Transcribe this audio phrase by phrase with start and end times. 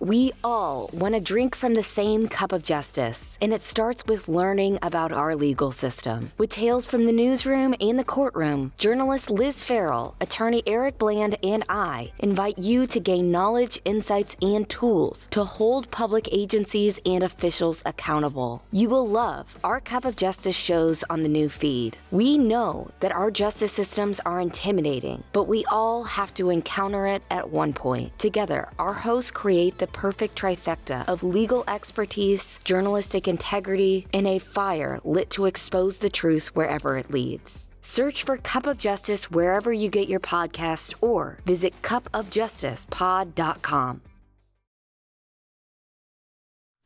[0.00, 4.28] We all want to drink from the same cup of justice, and it starts with
[4.28, 6.30] learning about our legal system.
[6.36, 11.62] With tales from the newsroom and the courtroom, journalist Liz Farrell, attorney Eric Bland, and
[11.68, 17.82] I invite you to gain knowledge, insights, and tools to hold public agencies and officials
[17.86, 18.62] accountable.
[18.72, 21.96] You will love our Cup of Justice shows on the new feed.
[22.10, 27.22] We know that our justice systems are intimidating, but we all have to encounter it
[27.30, 28.18] at one point.
[28.18, 35.00] Together, our hosts create the perfect trifecta of legal expertise, journalistic integrity, and a fire
[35.04, 37.70] lit to expose the truth wherever it leads.
[37.82, 44.00] Search for Cup of Justice wherever you get your podcast or visit cupofjusticepod.com.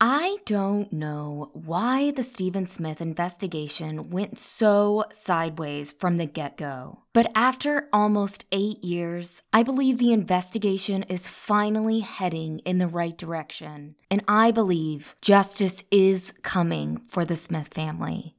[0.01, 7.01] I don't know why the Stephen Smith investigation went so sideways from the get go.
[7.13, 13.19] But after almost eight years, I believe the investigation is finally heading in the right
[13.19, 13.97] direction.
[14.09, 18.37] And I believe justice is coming for the Smith family.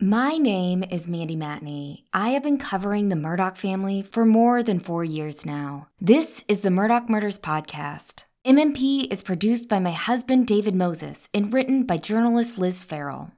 [0.00, 2.04] My name is Mandy Matney.
[2.14, 5.88] I have been covering the Murdaugh family for more than four years now.
[6.00, 8.26] This is the Murdaugh Murders Podcast.
[8.46, 13.30] MMP is produced by my husband David Moses and written by journalist Liz Farrell.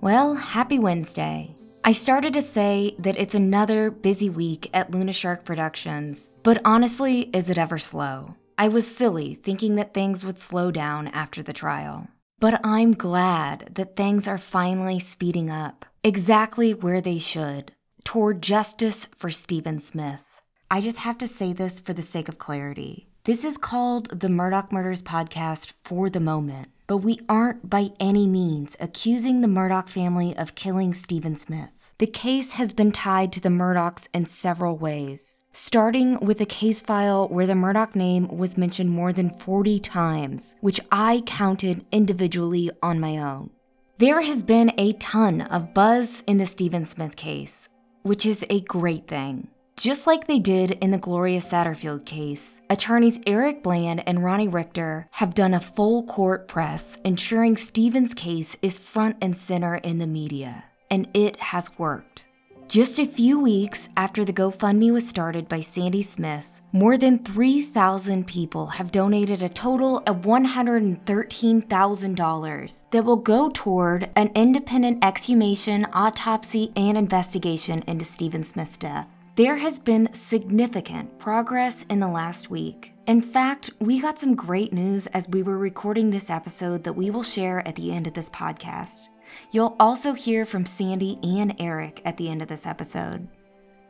[0.00, 1.56] Well, happy Wednesday.
[1.84, 7.22] I started to say that it's another busy week at Luna Shark Productions, but honestly,
[7.34, 8.36] is it ever slow?
[8.56, 12.06] I was silly thinking that things would slow down after the trial.
[12.38, 17.72] But I'm glad that things are finally speeding up, exactly where they should,
[18.04, 20.42] toward justice for Stephen Smith.
[20.70, 23.08] I just have to say this for the sake of clarity.
[23.24, 28.26] This is called the Murdaugh Murders Podcast for the moment, but we aren't by any
[28.26, 31.88] means accusing the Murdaugh family of killing Stephen Smith.
[31.96, 36.82] The case has been tied to the Murdaughs in several ways starting with a case
[36.82, 42.70] file where the Murdaugh name was mentioned more than 40 times, which I counted individually
[42.82, 43.48] on my own.
[43.96, 47.70] There has been a ton of buzz in the Stephen Smith case,
[48.02, 49.48] which is a great thing.
[49.78, 55.08] Just like they did in the Gloria Satterfield case, attorneys Eric Bland and Ronnie Richter
[55.12, 60.06] have done a full court press ensuring Stephen's case is front and center in the
[60.06, 62.25] media, and it has worked.
[62.68, 68.26] Just a few weeks after the GoFundMe was started by Sandy Smith, more than 3,000
[68.26, 76.72] people have donated a total of $113,000 that will go toward an independent exhumation, autopsy,
[76.74, 79.06] and investigation into Stephen Smith's death.
[79.36, 82.94] There has been significant progress in the last week.
[83.06, 87.10] In fact, we got some great news as we were recording this episode that we
[87.10, 89.06] will share at the end of this podcast.
[89.50, 93.28] You'll also hear from Sandy and Eric at the end of this episode.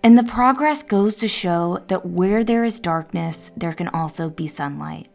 [0.02, 4.46] And the progress goes to show that where there is darkness, there can also be
[4.46, 5.08] sunlight.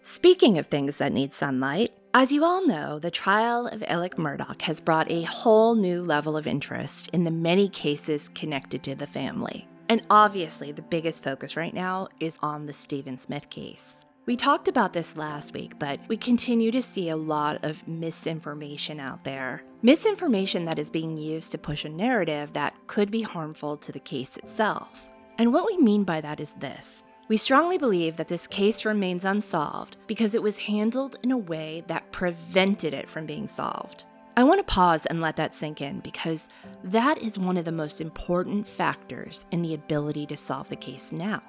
[0.00, 4.60] Speaking of things that need sunlight, as you all know, the trial of Alec Murdaugh
[4.62, 9.06] has brought a whole new level of interest in the many cases connected to the
[9.06, 9.68] family.
[9.88, 13.99] And obviously, the biggest focus right now is on the Stephen Smith case.
[14.26, 19.00] We talked about this last week, but we continue to see a lot of misinformation
[19.00, 19.62] out there.
[19.80, 23.98] Misinformation that is being used to push a narrative that could be harmful to the
[23.98, 25.08] case itself.
[25.38, 27.02] And what we mean by that is this.
[27.28, 31.82] We strongly believe that this case remains unsolved because it was handled in a way
[31.86, 34.04] that prevented it from being solved.
[34.36, 36.46] I want to pause and let that sink in because
[36.84, 41.10] that is one of the most important factors in the ability to solve the case
[41.10, 41.42] now.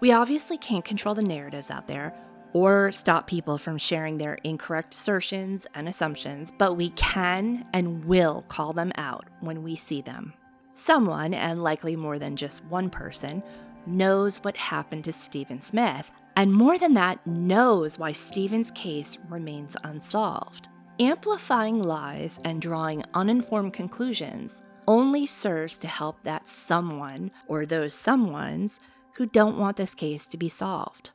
[0.00, 2.14] We obviously can't control the narratives out there
[2.52, 8.44] or stop people from sharing their incorrect assertions and assumptions, but we can and will
[8.48, 10.34] call them out when we see them.
[10.74, 13.42] Someone, and likely more than just one person,
[13.86, 19.76] knows what happened to Stephen Smith, and more than that, knows why Stephen's case remains
[19.84, 20.68] unsolved.
[20.98, 28.80] Amplifying lies and drawing uninformed conclusions only serves to help that someone or those someones
[29.16, 31.12] who don't want this case to be solved.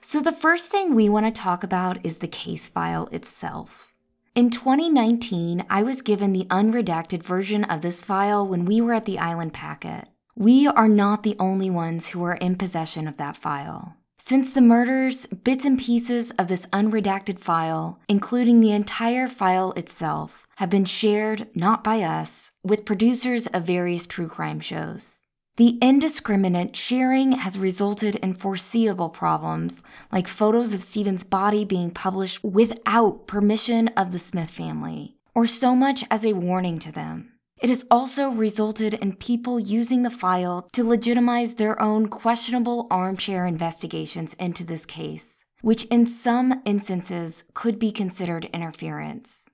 [0.00, 3.94] So, the first thing we want to talk about is the case file itself.
[4.34, 9.04] In 2019, I was given the unredacted version of this file when we were at
[9.04, 10.06] the Island Packet.
[10.36, 13.96] We are not the only ones who are in possession of that file.
[14.18, 20.46] Since the murders, bits and pieces of this unredacted file, including the entire file itself,
[20.58, 25.22] have been shared, not by us, with producers of various true crime shows.
[25.56, 32.42] The indiscriminate sharing has resulted in foreseeable problems, like photos of Stephen's body being published
[32.42, 37.34] without permission of the Smith family, or so much as a warning to them.
[37.60, 43.46] It has also resulted in people using the file to legitimize their own questionable armchair
[43.46, 49.47] investigations into this case, which in some instances could be considered interference.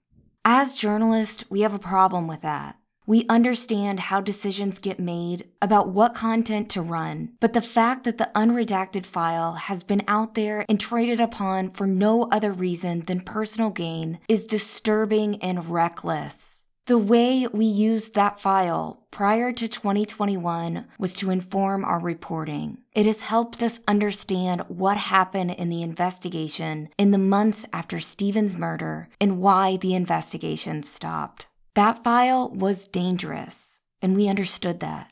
[0.47, 2.77] As journalists, we have a problem with that.
[3.07, 8.19] We understand how decisions get made about what content to run, but the fact that
[8.19, 13.23] the unredacted file has been out there and traded upon for no other reason than
[13.23, 16.54] personal gain is disturbing and reckless.
[16.87, 22.77] The way we used that file prior to 2021 was to inform our reporting.
[22.93, 28.55] It has helped us understand what happened in the investigation in the months after Stephen's
[28.55, 31.47] murder and why the investigation stopped.
[31.73, 35.11] That file was dangerous, and we understood that.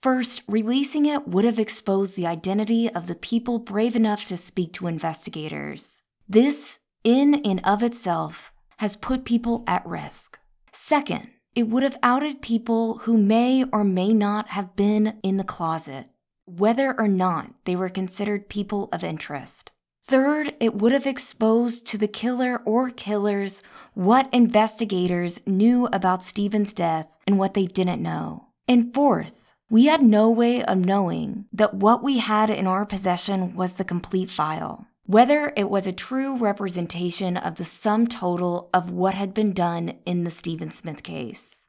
[0.00, 4.72] First, releasing it would have exposed the identity of the people brave enough to speak
[4.74, 6.00] to investigators.
[6.26, 10.38] This, in and of itself, has put people at risk.
[10.84, 15.44] Second, it would have outed people who may or may not have been in the
[15.44, 16.06] closet,
[16.44, 19.70] whether or not they were considered people of interest.
[20.04, 23.62] Third, it would have exposed to the killer or killers
[23.94, 28.48] what investigators knew about Stephen's death and what they didn't know.
[28.66, 33.54] And fourth, we had no way of knowing that what we had in our possession
[33.54, 38.90] was the complete file, whether it was a true representation of the sum total of
[38.90, 41.66] what had been done in the Stephen Smith case.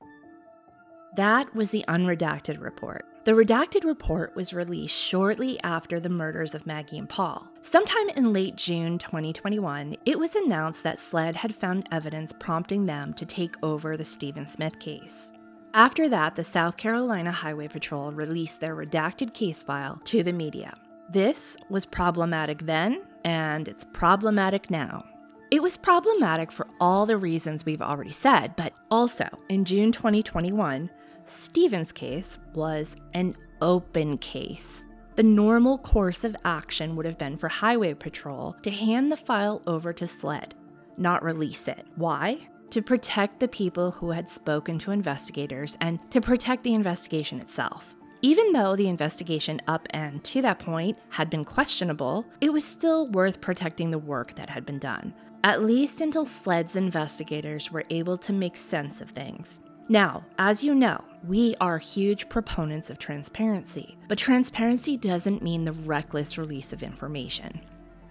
[1.15, 3.05] That was the unredacted report.
[3.25, 7.47] The redacted report was released shortly after the murders of Maggie and Paul.
[7.61, 13.13] Sometime in late June 2021, it was announced that SLED had found evidence prompting them
[13.13, 15.31] to take over the Stephen Smith case.
[15.73, 20.75] After that, the South Carolina Highway Patrol released their redacted case file to the media.
[21.09, 25.05] This was problematic then, and it's problematic now.
[25.51, 30.89] It was problematic for all the reasons we've already said, but also in June 2021,
[31.25, 34.85] Stephen's case was an open case.
[35.15, 39.61] The normal course of action would have been for Highway Patrol to hand the file
[39.67, 40.55] over to SLED,
[40.97, 41.85] not release it.
[41.95, 42.39] Why?
[42.71, 47.95] To protect the people who had spoken to investigators and to protect the investigation itself.
[48.25, 53.07] Even though the investigation up and to that point had been questionable, it was still
[53.07, 58.15] worth protecting the work that had been done, at least until SLED's investigators were able
[58.15, 59.59] to make sense of things.
[59.89, 65.73] Now, as you know, we are huge proponents of transparency, but transparency doesn't mean the
[65.73, 67.59] reckless release of information.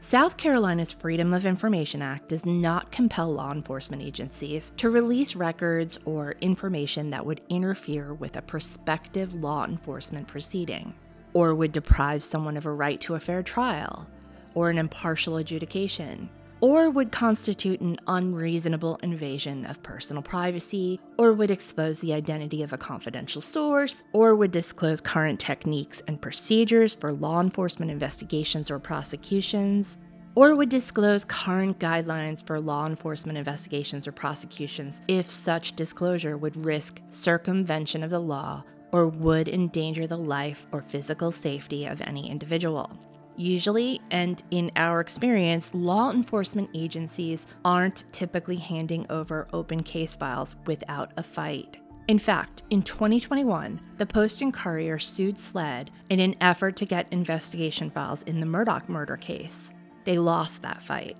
[0.02, 5.96] South Carolina's Freedom of Information Act does not compel law enforcement agencies to release records
[6.04, 10.92] or information that would interfere with a prospective law enforcement proceeding,
[11.34, 14.08] or would deprive someone of a right to a fair trial,
[14.54, 16.28] or an impartial adjudication,
[16.62, 22.72] or would constitute an unreasonable invasion of personal privacy, or would expose the identity of
[22.72, 28.78] a confidential source, or would disclose current techniques and procedures for law enforcement investigations or
[28.78, 29.98] prosecutions,
[30.36, 36.56] or would disclose current guidelines for law enforcement investigations or prosecutions if such disclosure would
[36.64, 38.62] risk circumvention of the law
[38.92, 42.96] or would endanger the life or physical safety of any individual.
[43.36, 50.54] Usually, and in our experience, law enforcement agencies aren't typically handing over open case files
[50.66, 51.78] without a fight.
[52.08, 57.12] In fact, in 2021, the Post and Courier sued SLED in an effort to get
[57.12, 59.72] investigation files in the Murdaugh murder case.
[60.04, 61.16] They lost that fight.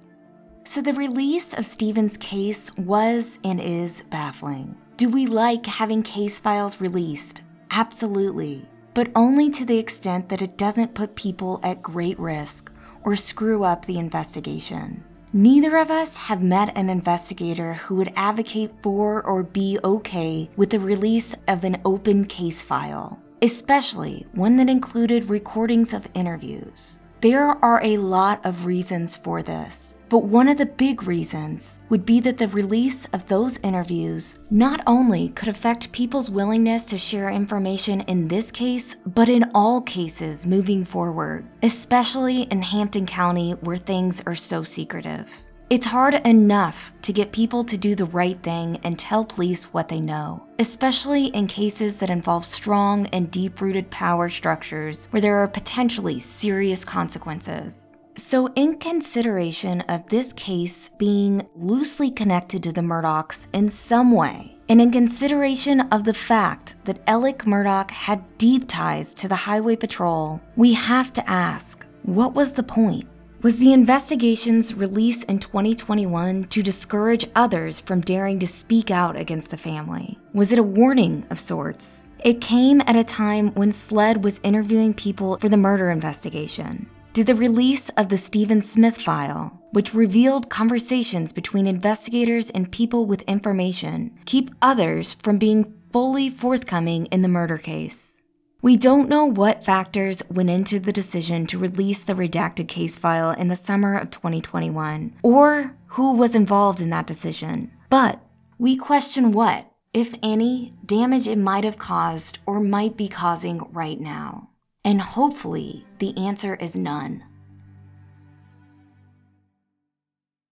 [0.65, 4.77] So, the release of Stephen's case was and is baffling.
[4.97, 7.43] Do we like having case files released?
[7.71, 12.71] Absolutely but only to the extent that it doesn't put people at great risk
[13.05, 15.05] or screw up the investigation.
[15.33, 20.71] Neither of us have met an investigator who would advocate for or be okay with
[20.71, 26.99] the release of an open case file, especially one that included recordings of interviews.
[27.23, 32.05] There are a lot of reasons for this, but one of the big reasons would
[32.05, 37.31] be that the release of those interviews not only could affect people's willingness to share
[37.31, 43.79] information in this case, but in all cases moving forward, especially in Hampton County where
[43.79, 45.31] things are so secretive.
[45.71, 49.89] It's hard enough to get people to do the right thing and tell police what
[49.89, 55.39] they know, especially in cases that involve strong and deep rooted power structures where there
[55.39, 57.92] are potentially serious consequences.
[58.17, 64.57] So, in consideration of this case being loosely connected to the Murdaughs in some way,
[64.69, 69.77] And in consideration of the fact that Alec Murdaugh had deep ties to the Highway
[69.77, 73.07] Patrol, we have to ask what was the point?
[73.43, 79.51] Was the investigation's release in 2021 to discourage others from daring to speak out against
[79.51, 80.19] the family?
[80.33, 82.09] Was it a warning of sorts?
[82.25, 86.89] It came at a time when SLED was interviewing people for the murder investigation.
[87.13, 93.05] Did the release of the Stephen Smith file, which revealed conversations between investigators and people
[93.05, 98.23] with information, keep others from being fully forthcoming in the murder case?
[98.63, 103.33] We don't know what factors went into the decision to release the redacted case file
[103.33, 107.73] in the summer of 2021, or who was involved in that decision.
[107.91, 108.23] But
[108.59, 114.01] we question what, if any, damage it might have caused or might be causing right
[114.01, 114.49] now.
[114.85, 117.23] And hopefully, the answer is none.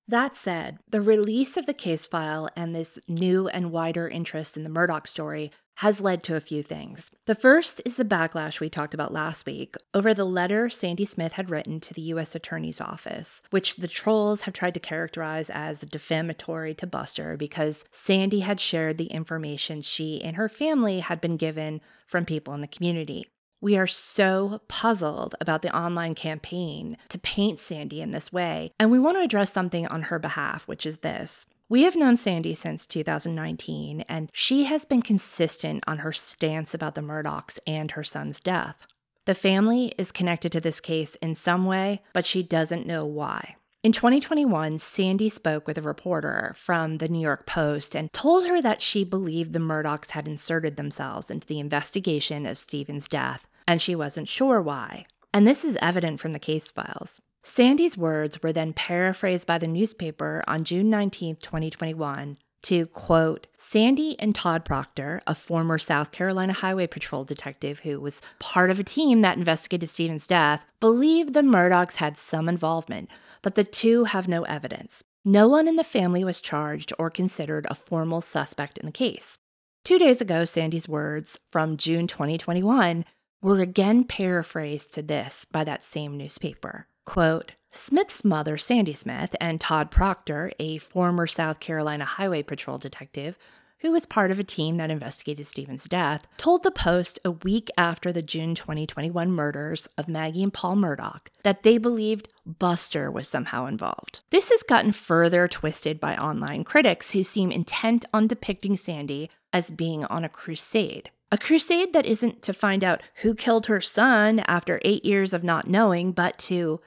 [0.07, 4.63] That said, the release of the case file and this new and wider interest in
[4.63, 7.11] the Murdaugh story has led to a few things.
[7.27, 11.33] The first is the backlash we talked about last week over the letter Sandy Smith
[11.33, 12.37] had written to the U.S.
[12.37, 18.41] Attorney's Office, which the trolls have tried to characterize as defamatory to Buster because Sandy
[18.41, 22.69] had shared the information she and her family had been given from people in the
[22.69, 23.27] community.
[23.63, 28.91] We are so puzzled about the online campaign to paint Sandy in this way, and
[28.91, 31.47] we want to address something on her behalf, which is this.
[31.69, 36.95] We have known Sandy since 2019, and she has been consistent on her stance about
[36.95, 38.87] the Murdaughs and her son's death.
[39.27, 43.57] The family is connected to this case in some way, but she doesn't know why.
[43.83, 48.61] In 2021, Sandy spoke with a reporter from the New York Post and told her
[48.63, 53.81] that she believed the Murdaughs had inserted themselves into the investigation of Stephen's death and
[53.81, 55.07] she wasn't sure why.
[55.33, 57.21] And this is evident from the case files.
[57.45, 64.19] Sandy's words were then paraphrased by the newspaper on June 19, 2021, to quote Sandy
[64.19, 68.85] and Todd Proctor, a former South Carolina Highway Patrol detective who was part of a
[68.85, 73.09] team that investigated Stephen's death, believe the Murdaughs had some involvement,
[73.41, 75.05] but the two have no evidence.
[75.25, 79.39] No one in the family was charged or considered a formal suspect in the case.
[79.85, 83.05] Two days ago, Sandy's words from June 2021
[83.43, 86.87] were again paraphrased to this by that same newspaper.
[87.05, 93.39] Quote, Smith's mother, Sandy Smith, and Todd Proctor, a former South Carolina Highway Patrol detective
[93.81, 97.71] who was part of a team that investigated Stephen's death, told the Post a week
[97.77, 103.29] after the June 2021 murders of Maggie and Paul Murdaugh that they believed Buster was
[103.29, 104.21] somehow involved.
[104.31, 109.71] This has gotten further twisted by online critics who seem intent on depicting Sandy as
[109.71, 114.41] being on a crusade a crusade that isn't to find out who killed her son
[114.41, 116.81] after eight years of not knowing, but to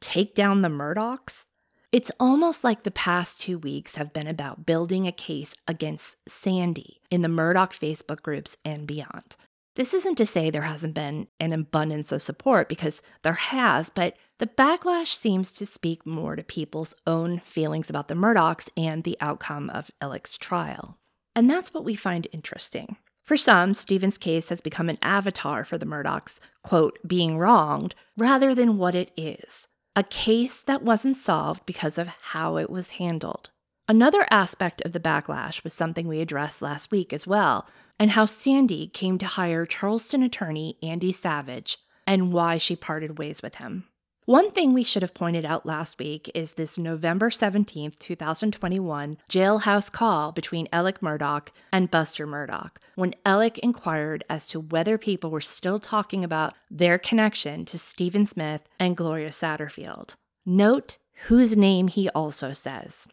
[0.00, 1.44] take down the Murdaughs?
[1.92, 7.00] It's almost like the past two weeks have been about building a case against Sandy
[7.08, 9.36] in the Murdaugh Facebook groups and beyond.
[9.76, 14.16] This isn't to say there hasn't been an abundance of support because there has, but
[14.38, 19.16] the backlash seems to speak more to people's own feelings about the Murdaughs and the
[19.20, 20.98] outcome of Alec's trial.
[21.36, 22.96] And that's what we find interesting.
[23.24, 28.54] For some, Stephen's case has become an avatar for the Murdaughs, quote, being wronged, rather
[28.54, 29.66] than what it is
[29.96, 33.50] a case that wasn't solved because of how it was handled.
[33.88, 38.24] Another aspect of the backlash was something we addressed last week as well, and how
[38.24, 41.78] Sandy came to hire Charleston attorney Andy Savage
[42.08, 43.84] and why she parted ways with him.
[44.26, 49.92] One thing we should have pointed out last week is this November 17th, 2021 jailhouse
[49.92, 55.42] call between Alec Murdaugh and Buster Murdaugh when Alec inquired as to whether people were
[55.42, 60.14] still talking about their connection to Stephen Smith and Gloria Satterfield.
[60.46, 60.96] Note
[61.28, 63.06] whose name he also says.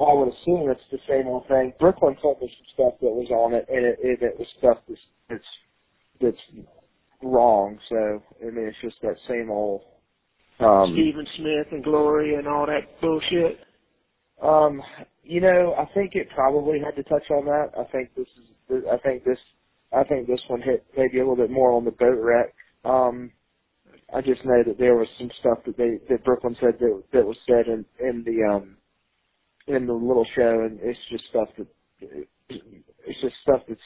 [0.00, 1.74] I would assume it's the same old thing.
[1.78, 4.78] Brooklyn told me some stuff that was on it, and it, it, it was stuff
[4.88, 5.44] that's, that's
[6.22, 6.66] that's
[7.22, 7.78] wrong.
[7.90, 9.82] So I mean, it's just that same old
[10.60, 13.58] um, Stephen Smith and Gloria and all that bullshit?
[14.42, 14.82] Um,
[15.22, 17.70] you know, I think it probably had to touch on that.
[17.78, 18.26] I think this
[18.70, 19.38] is, I think this,
[19.96, 22.54] I think this one hit maybe a little bit more on the boat wreck.
[22.84, 23.32] Um,
[24.14, 27.26] I just know that there was some stuff that they that Brooklyn said that that
[27.26, 28.76] was said in in the um
[29.66, 31.66] in the little show, and it's just stuff that
[32.48, 33.80] it's just stuff that's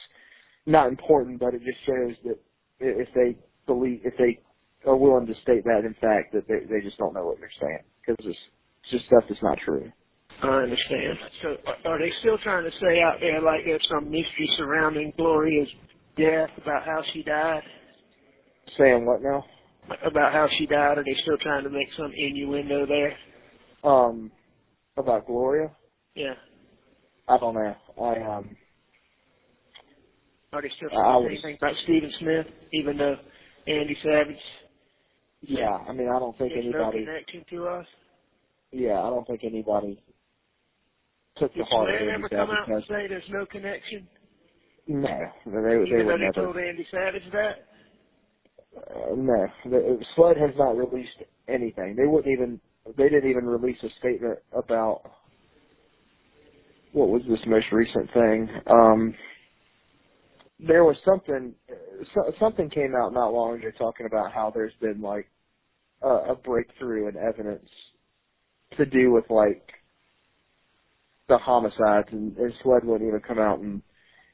[0.65, 2.39] not important, but it just shows that
[2.79, 4.39] if they believe if they
[4.85, 7.49] are willing to state that in fact that they they just don't know what they're
[7.61, 8.37] saying because it's,
[8.83, 9.91] it's just stuff that's not true.
[10.41, 11.17] I understand.
[11.43, 15.69] So are they still trying to say out there like there's some mystery surrounding Gloria's
[16.17, 17.61] death about how she died?
[18.77, 19.45] Saying what now?
[20.05, 20.97] About how she died.
[20.97, 23.13] Are they still trying to make some innuendo there?
[23.83, 24.31] Um,
[24.97, 25.71] about Gloria?
[26.15, 26.33] Yeah.
[27.27, 27.75] I don't know.
[28.01, 28.55] I um,
[30.53, 33.15] Are they still saying anything about Stephen Smith, even though
[33.67, 34.35] Andy Savage
[35.41, 37.05] Yeah, I mean, I don't think no anybody.
[37.05, 37.85] connection to us?
[38.71, 40.03] Yeah, I don't think anybody
[41.37, 44.07] took Did to heart Andy ever come out and say there's no connection,
[44.87, 45.07] No,
[45.45, 46.45] they they even would they never.
[46.45, 47.67] told Andy Savage that?
[48.77, 51.17] Uh, no, the, Sled has not released
[51.47, 51.95] anything.
[51.97, 52.61] They wouldn't even.
[52.97, 55.03] They didn't even release a statement about
[56.93, 58.49] what was this most recent thing.
[58.69, 59.15] Um,
[60.59, 61.55] there was something.
[62.13, 65.29] So, something came out not long ago talking about how there's been like
[66.01, 67.69] a, a breakthrough in evidence
[68.77, 69.63] to do with like
[71.27, 73.81] the homicides, and, and Sled wouldn't even come out and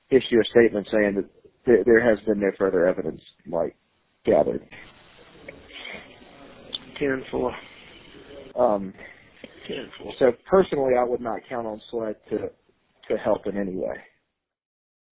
[0.10, 1.26] issue a statement saying that
[1.66, 3.76] there, there has been no further evidence like
[4.26, 4.62] gathered.
[7.00, 7.54] Ten four.
[8.58, 8.94] Um,
[9.68, 10.14] Ten four.
[10.18, 12.38] so personally, I would not count on Sled to
[13.10, 13.96] to help in any way.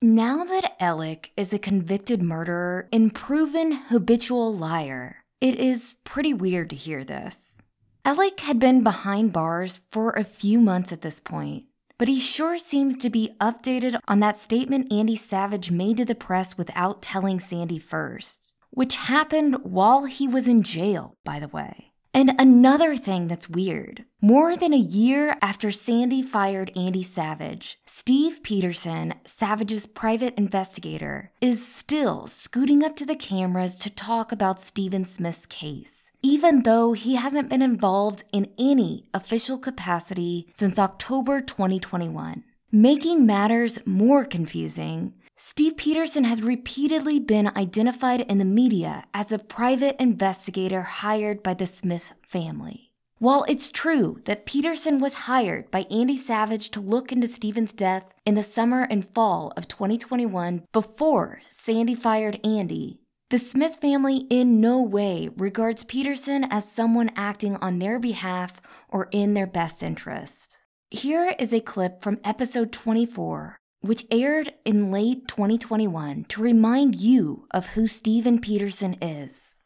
[0.07, 6.69] Now that Alec is a convicted murderer and proven habitual liar, it is pretty weird
[6.69, 7.57] to hear this.
[8.05, 11.65] Alec had been behind bars for a few months at this point,
[11.97, 16.15] but he sure seems to be updated on that statement Andy Savage made to the
[16.15, 21.94] press without telling Sandy first, which happened while he was in jail, by the way.
[22.17, 28.41] And another thing that's weird more than a year after Sandy fired Andy Savage, Steve
[28.45, 35.05] Peterson, Savage's private investigator, is still scooting up to the cameras to talk about Stephen
[35.05, 42.45] Smith's case, even though he hasn't been involved in any official capacity since October 2021.
[42.71, 45.15] Making matters more confusing,
[45.47, 51.53] Steve Peterson has repeatedly been identified in the media as a private investigator hired by
[51.53, 52.95] the Smith family.
[53.19, 58.05] While it's true that Peterson was hired by Andy Savage to look into Stephen's death
[58.25, 64.63] in the summer and fall of 2021 before Sandy fired Andy, the Smith family in
[64.63, 70.57] no way regards Peterson as someone acting on their behalf or in their best interest.
[70.89, 77.47] Here is a clip from episode 24 which aired in late 2021 to remind you
[77.51, 79.57] of who Steven Peterson is.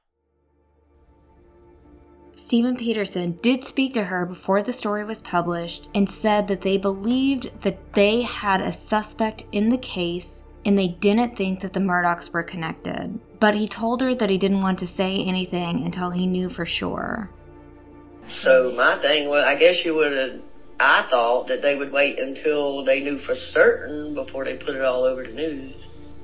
[2.34, 6.76] Steven Peterson did speak to her before the story was published and said that they
[6.76, 11.80] believed that they had a suspect in the case and they didn't think that the
[11.80, 13.20] Murdaughs were connected.
[13.38, 16.66] But he told her that he didn't want to say anything until he knew for
[16.66, 17.30] sure.
[18.42, 20.40] So my thing was, I guess you would have.
[20.80, 24.82] I thought that they would wait until they knew for certain before they put it
[24.82, 25.74] all over the news.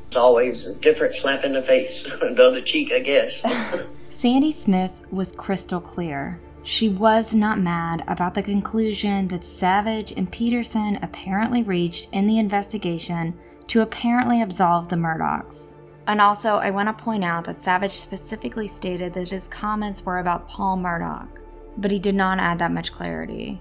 [0.07, 3.43] It's always a different slap in the face, the other cheek, I guess.
[4.11, 6.41] Sandy Smith was crystal clear.
[6.63, 12.39] She was not mad about the conclusion that Savage and Peterson apparently reached in the
[12.39, 13.35] investigation
[13.67, 15.73] to apparently absolve the Murdaughs.
[16.07, 20.19] And also, I want to point out that Savage specifically stated that his comments were
[20.19, 21.29] about Paul Murdaugh,
[21.77, 23.61] but he did not add that much clarity.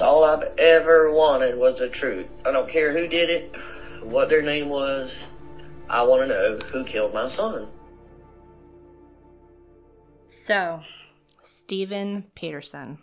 [0.00, 2.26] All I've ever wanted was the truth.
[2.44, 3.52] I don't care who did it,
[4.02, 5.14] what their name was.
[5.88, 7.68] I want to know who killed my son.
[10.26, 10.82] So,
[11.40, 12.98] Stephen Peterson.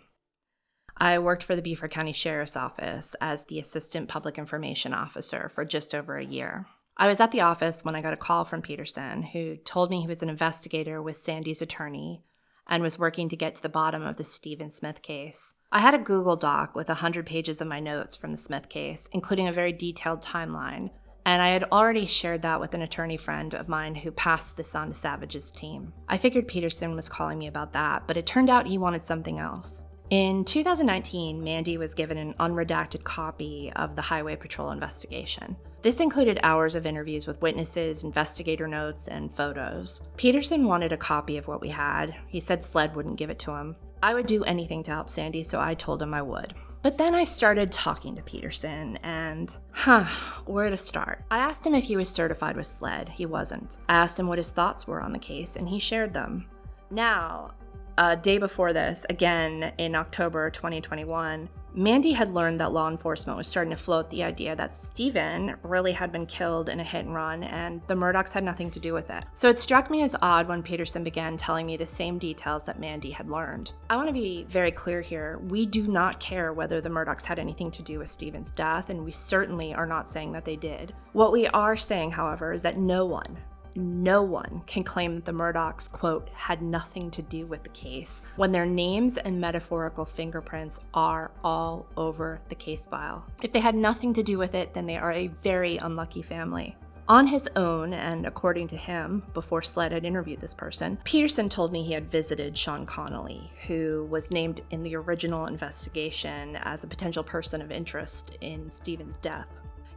[0.96, 5.64] I worked for the Beaufort County Sheriff's Office as the Assistant Public Information Officer for
[5.64, 6.66] just over a year.
[6.96, 10.00] I was at the office when I got a call from Peterson, who told me
[10.00, 12.22] he was an investigator with Sandy's attorney
[12.68, 15.54] and was working to get to the bottom of the Stephen Smith case.
[15.72, 19.08] I had a Google Doc with 100 pages of my notes from the Smith case,
[19.12, 20.90] including a very detailed timeline,
[21.26, 24.76] and I had already shared that with an attorney friend of mine who passed this
[24.76, 25.92] on to Savage's team.
[26.08, 29.40] I figured Peterson was calling me about that, but it turned out he wanted something
[29.40, 29.86] else.
[30.10, 35.56] In 2019, Mandy was given an unredacted copy of the Highway Patrol investigation.
[35.86, 40.02] This included hours of interviews with witnesses, investigator notes, and photos.
[40.16, 42.12] Peterson wanted a copy of what we had.
[42.26, 43.76] He said Sled wouldn't give it to him.
[44.02, 46.54] I would do anything to help Sandy, so I told him I would.
[46.82, 50.06] But then I started talking to Peterson, and huh,
[50.46, 51.24] where to start?
[51.30, 53.10] I asked him if he was certified with SLED.
[53.10, 53.76] He wasn't.
[53.88, 56.46] I asked him what his thoughts were on the case, and he shared them.
[56.90, 57.52] Now,
[57.96, 63.46] a day before this, again in October 2021, Mandy had learned that law enforcement was
[63.46, 67.14] starting to float the idea that Stephen really had been killed in a hit and
[67.14, 69.24] run and the Murdaughs had nothing to do with it.
[69.34, 72.80] So it struck me as odd when Peterson began telling me the same details that
[72.80, 73.72] Mandy had learned.
[73.90, 75.38] I want to be very clear here.
[75.50, 79.04] We do not care whether the Murdaughs had anything to do with Stephen's death, and
[79.04, 80.94] we certainly are not saying that they did.
[81.12, 83.36] What we are saying, however, is that no one,
[83.76, 88.22] no one can claim that the Murdaughs, quote, had nothing to do with the case
[88.36, 93.24] when their names and metaphorical fingerprints are all over the case file.
[93.42, 96.76] If they had nothing to do with it, then they are a very unlucky family.
[97.08, 101.70] On his own, and according to him, before Sled had interviewed this person, Peterson told
[101.70, 106.88] me he had visited Sean Connolly, who was named in the original investigation as a
[106.88, 109.46] potential person of interest in Stephen's death.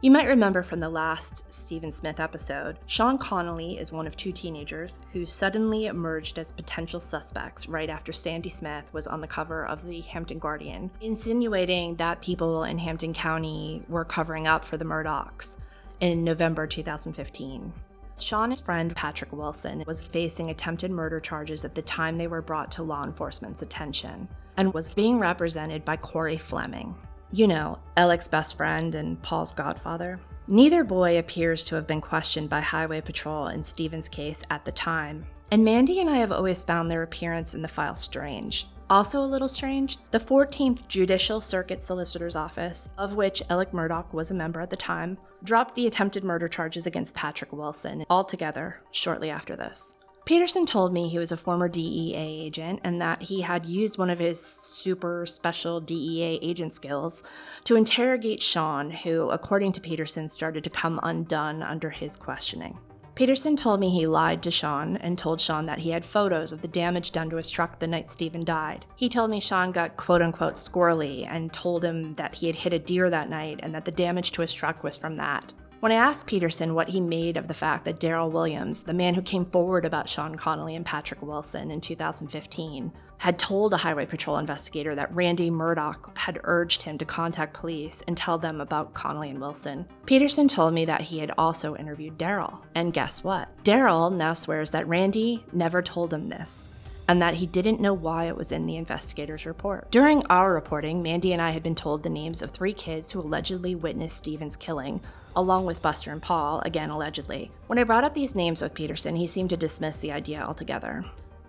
[0.02, 4.32] You might remember from the last Stephen Smith episode, Sean Connolly is one of two
[4.32, 9.66] teenagers who suddenly emerged as potential suspects right after Sandy Smith was on the cover
[9.66, 14.86] of the Hampton Guardian, insinuating that people in Hampton County were covering up for the
[14.86, 15.58] Murdaughs
[16.00, 17.70] in November 2015.
[18.18, 22.70] Sean's friend Patrick Wilson was facing attempted murder charges at the time they were brought
[22.72, 26.94] to law enforcement's attention and was being represented by Cory Fleming.
[27.32, 30.18] You know, Alec's best friend and Paul's godfather.
[30.48, 34.72] Neither boy appears to have been questioned by Highway Patrol in Stephen's case at the
[34.72, 38.66] time, and Mandy and I have always found their appearance in the file strange.
[38.88, 44.32] Also, a little strange, the 14th Judicial Circuit Solicitor's Office, of which Alec Murdaugh was
[44.32, 49.30] a member at the time, dropped the attempted murder charges against Patrick Wilson altogether shortly
[49.30, 49.94] after this.
[50.30, 54.10] Peterson told me he was a former DEA agent and that he had used one
[54.10, 57.24] of his super special DEA agent skills
[57.64, 62.78] to interrogate Sean, who, according to Peterson, started to come undone under his questioning.
[63.16, 66.62] Peterson told me he lied to Sean and told Sean that he had photos of
[66.62, 68.86] the damage done to his truck the night Stephen died.
[68.94, 72.72] He told me Sean got quote unquote squirrely and told him that he had hit
[72.72, 75.52] a deer that night and that the damage to his truck was from that.
[75.80, 79.14] When I asked Peterson what he made of the fact that Daryl Williams, the man
[79.14, 84.04] who came forward about Sean Connolly and Patrick Wilson in 2015, had told a Highway
[84.04, 88.92] Patrol investigator that Randy Murdaugh had urged him to contact police and tell them about
[88.92, 92.60] Connolly and Wilson, Peterson told me that he had also interviewed Daryl.
[92.74, 93.48] And guess what?
[93.64, 96.68] Daryl now swears that Randy never told him this
[97.08, 99.90] and that he didn't know why it was in the investigator's report.
[99.90, 103.20] During our reporting, Mandy and I had been told the names of three kids who
[103.20, 105.00] allegedly witnessed Stephen's killing,
[105.36, 107.50] along with Buster and Paul, again allegedly.
[107.66, 111.04] When I brought up these names with Peterson, he seemed to dismiss the idea altogether.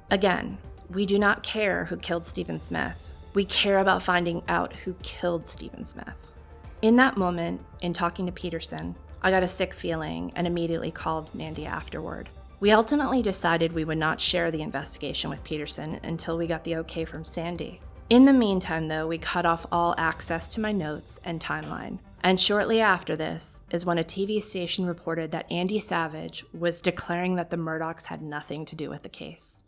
[0.10, 0.58] Again,
[0.90, 3.10] we do not care who killed Stephen Smith.
[3.34, 6.28] We care about finding out who killed Stephen Smith.
[6.82, 11.34] In that moment, in talking to Peterson, I got a sick feeling and immediately called
[11.36, 12.30] Mandy afterward.
[12.60, 16.76] We ultimately decided we would not share the investigation with Peterson until we got the
[16.78, 17.82] okay from Sandy.
[18.10, 22.00] In the meantime, though, we cut off all access to my notes and timeline.
[22.24, 27.36] And shortly after this is when a TV station reported that Andy Savage was declaring
[27.36, 29.64] that the Murdaughs had nothing to do with the case.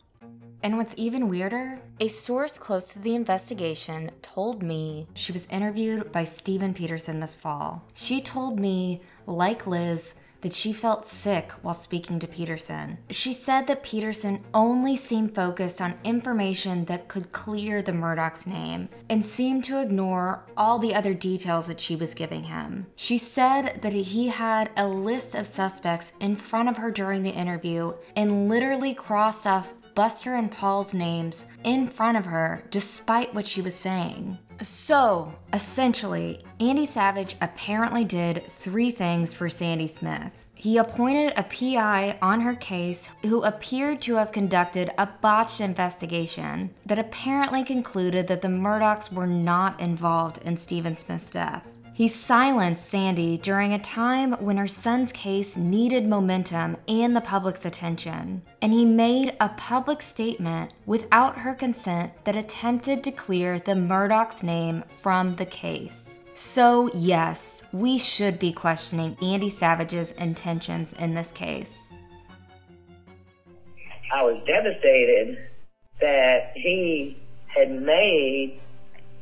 [0.62, 6.10] And what's even weirder, a source close to the investigation told me she was interviewed
[6.10, 7.84] by Stephen Peterson this fall.
[7.92, 12.98] She told me, like Liz, that she felt sick while speaking to Peterson.
[13.10, 18.90] She said that Peterson only seemed focused on information that could clear the Murdaugh's name
[19.08, 22.86] and seemed to ignore all the other details that she was giving him.
[22.94, 27.30] She said that he had a list of suspects in front of her during the
[27.30, 33.46] interview and literally crossed off Buster and Paul's names in front of her despite what
[33.46, 34.38] she was saying.
[34.62, 40.30] So, essentially, Andy Savage apparently did three things for Sandy Smith.
[40.54, 46.70] He appointed a PI on her case who appeared to have conducted a botched investigation
[46.86, 51.66] that apparently concluded that the Murdaughs were not involved in Stephen Smith's death.
[51.94, 57.64] He silenced Sandy during a time when her son's case needed momentum and the public's
[57.64, 58.42] attention.
[58.60, 64.42] And he made a public statement without her consent that attempted to clear the Murdaugh's
[64.42, 66.18] name from the case.
[66.34, 71.94] So, yes, we should be questioning Andy Savage's intentions in this case.
[74.12, 75.48] I was devastated
[76.00, 78.60] that he had made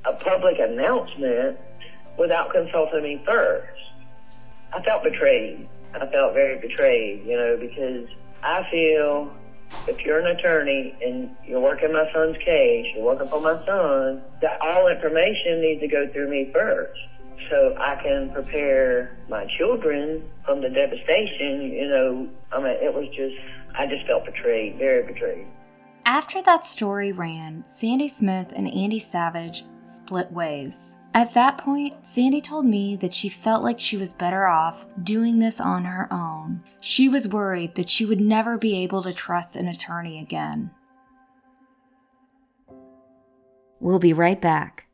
[0.06, 1.58] a public announcement
[2.18, 3.78] without consulting me first.
[4.72, 5.68] I felt betrayed.
[5.94, 8.08] I felt very betrayed, you know, because
[8.42, 9.30] I feel
[9.86, 14.22] if you're an attorney and you're working my son's case, you're working for my son,
[14.40, 16.98] that all information needs to go through me first.
[17.50, 23.08] So I can prepare my children from the devastation, you know, I mean, it was
[23.16, 23.34] just,
[23.76, 25.46] I just felt betrayed, very betrayed.
[26.04, 30.96] After that story ran, Sandy Smith and Andy Savage split ways.
[31.14, 35.40] At that point, Sandy told me that she felt like she was better off doing
[35.40, 36.62] this on her own.
[36.80, 40.70] She was worried that she would never be able to trust an attorney again.
[43.78, 44.86] We'll be right back.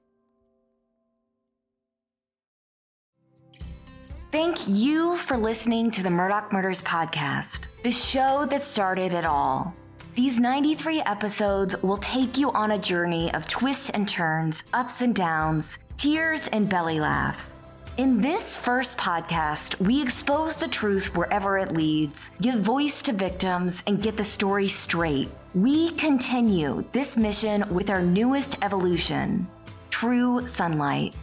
[4.32, 9.74] Thank you for listening to the Murdaugh Murders Podcast, the show that started it all.
[10.16, 15.14] These 93 episodes will take you on a journey of twists and turns, ups and
[15.14, 17.62] downs, tears and belly laughs.
[17.96, 23.82] In this first podcast, we expose the truth wherever it leads, give voice to victims,
[23.88, 25.28] and get the story straight.
[25.54, 29.48] We continue this mission with our newest evolution
[29.90, 31.14] True Sunlight.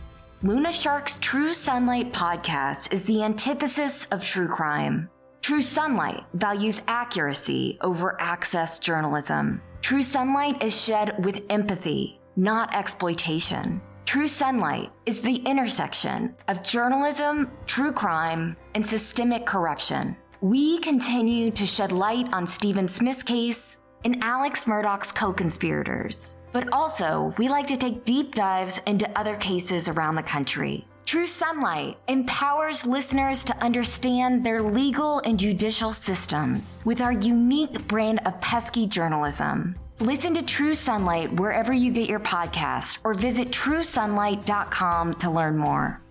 [0.44, 5.10] Luna Shark's True Sunlight podcast is the antithesis of true crime.
[5.42, 9.62] True Sunlight values accuracy over access journalism.
[9.82, 13.80] True Sunlight is shed with empathy, not exploitation.
[14.06, 20.16] True Sunlight is the intersection of journalism, true crime, and systemic corruption.
[20.42, 26.72] We continue to shed light on Stephen Smith's case and Alex Murdaugh's co conspirators, but
[26.72, 30.88] also we like to take deep dives into other cases around the country.
[31.06, 38.20] True Sunlight empowers listeners to understand their legal and judicial systems with our unique brand
[38.26, 39.76] of pesky journalism.
[40.02, 46.02] Listen to True Sunlight wherever you get your podcast or visit truesunlight.com to learn more.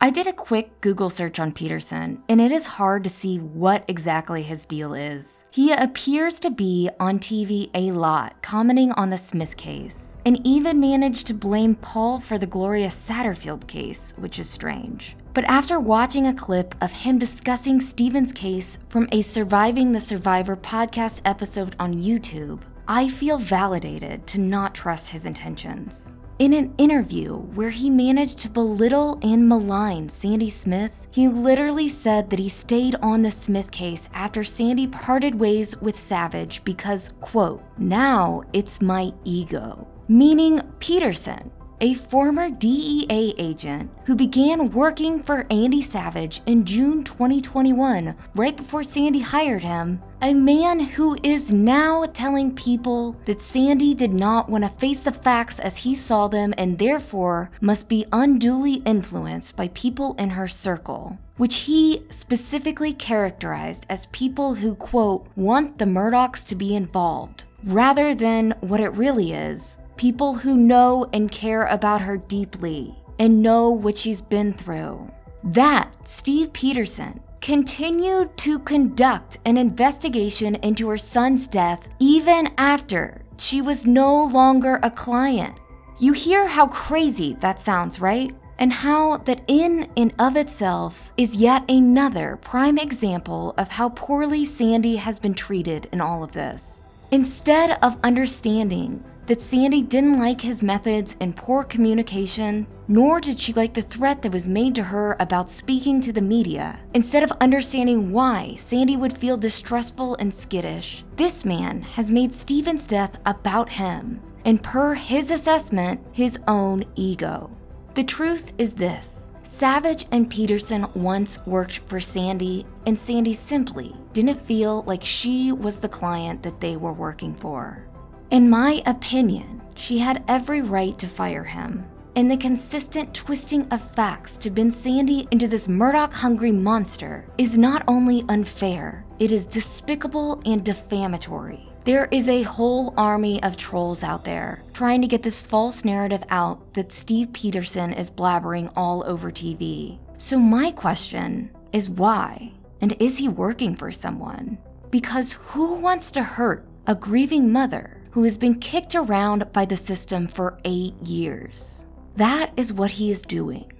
[0.00, 3.84] I did a quick Google search on Peterson, and it is hard to see what
[3.88, 5.46] exactly his deal is.
[5.50, 10.80] He appears to be on TV a lot, commenting on the Smith case, and even
[10.80, 15.16] managed to blame Paul for the Gloria Satterfield case, which is strange.
[15.34, 20.56] But after watching a clip of him discussing Stephen's case from a Surviving the Survivor
[20.56, 26.14] podcast episode on YouTube, I feel validated to not trust his intentions.
[26.38, 32.30] In an interview where he managed to belittle and malign Sandy Smith, he literally said
[32.30, 37.62] that he stayed on the Smith case after Sandy parted ways with Savage because, quote,
[37.76, 39.88] now it's my ego.
[40.06, 48.14] Meaning Peterson, a former DEA agent who began working for Andy Savage in June 2021,
[48.34, 54.12] right before Sandy hired him, a man who is now telling people that Sandy did
[54.12, 58.74] not want to face the facts as he saw them and therefore must be unduly
[58.86, 65.78] influenced by people in her circle, which he specifically characterized as people who, quote, want
[65.78, 71.30] the Murdaughs to be involved, rather than what it really is people who know and
[71.30, 75.10] care about her deeply and know what she's been through.
[75.42, 83.60] That Steve Peterson continued to conduct an investigation into her son's death even after she
[83.60, 85.54] was no longer a client.
[85.98, 88.34] You hear how crazy that sounds, right?
[88.58, 94.44] And how that in and of itself is yet another prime example of how poorly
[94.44, 96.82] Sandy has been treated in all of this.
[97.10, 103.52] Instead of understanding that Sandy didn't like his methods and poor communication, nor did she
[103.52, 106.78] like the threat that was made to her about speaking to the media.
[106.92, 112.86] Instead of understanding why Sandy would feel distrustful and skittish, this man has made Stephen's
[112.86, 117.50] death about him, and per his assessment, his own ego.
[117.94, 119.20] The truth is this.
[119.44, 125.78] Savage and Peterson once worked for Sandy, and Sandy simply didn't feel like she was
[125.78, 127.86] the client that they were working for.
[128.30, 131.84] In my opinion, she had every right to fire him.
[132.16, 137.58] And the consistent twisting of facts to bend Sandy into this Murdaugh hungry monster is
[137.58, 141.68] not only unfair, it is despicable and defamatory.
[141.84, 146.22] There is a whole army of trolls out there trying to get this false narrative
[146.30, 149.98] out that Steve Peterson is blabbering all over TV.
[150.16, 152.52] So, my question is why?
[152.80, 154.56] And is he working for someone?
[154.90, 159.76] Because who wants to hurt a grieving mother who has been kicked around by the
[159.76, 161.84] system for eight years.
[162.14, 163.72] That is what he is doing.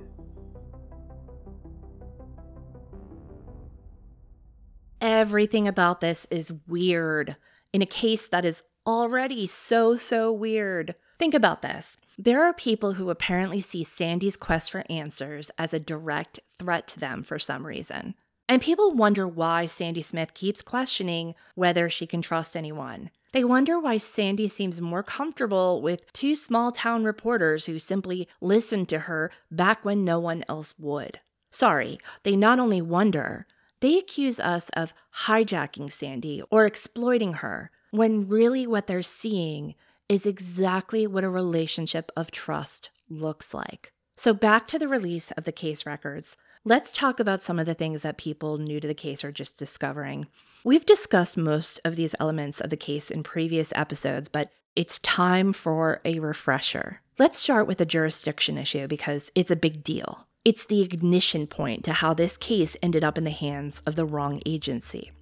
[5.01, 7.37] Everything about this is weird
[7.73, 10.97] in a case that is already so, so weird.
[11.17, 11.97] Think about this.
[12.19, 16.99] There are people who apparently see Sandy's quest for answers as a direct threat to
[16.99, 18.17] them for some reason.
[18.49, 23.11] And people wonder why Sandy Smith keeps questioning whether she can trust anyone.
[23.33, 28.89] They wonder why Sandy seems more comfortable with two small town reporters who simply listened
[28.91, 31.21] to her back when no one else would.
[31.51, 33.47] Sorry, they not only wonder,
[33.81, 34.93] they accuse us of
[35.25, 39.75] hijacking Sandy or exploiting her, when really what they're seeing
[40.09, 43.93] is exactly what a relationship of trust looks like.
[44.17, 47.75] So, back to the release of the case records, let's talk about some of the
[47.75, 50.27] things that people new to the case are just discovering.
[50.65, 55.53] We've discussed most of these elements of the case in previous episodes, but it's time
[55.53, 57.03] for a refresher.
[57.19, 60.27] Let's start with the jurisdiction issue because it's a big deal.
[60.45, 64.07] It's the ignition point to how this case ended up in the hands of the
[64.07, 65.13] wrong agency.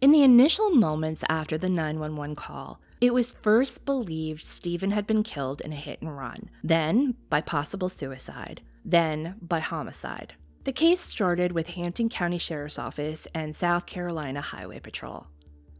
[0.00, 5.22] In the initial moments after the 911 call, it was first believed Stephen had been
[5.22, 10.34] killed in a hit and run, then by possible suicide, then by homicide.
[10.64, 15.26] The case started with Hampton County Sheriff's Office and South Carolina Highway Patrol.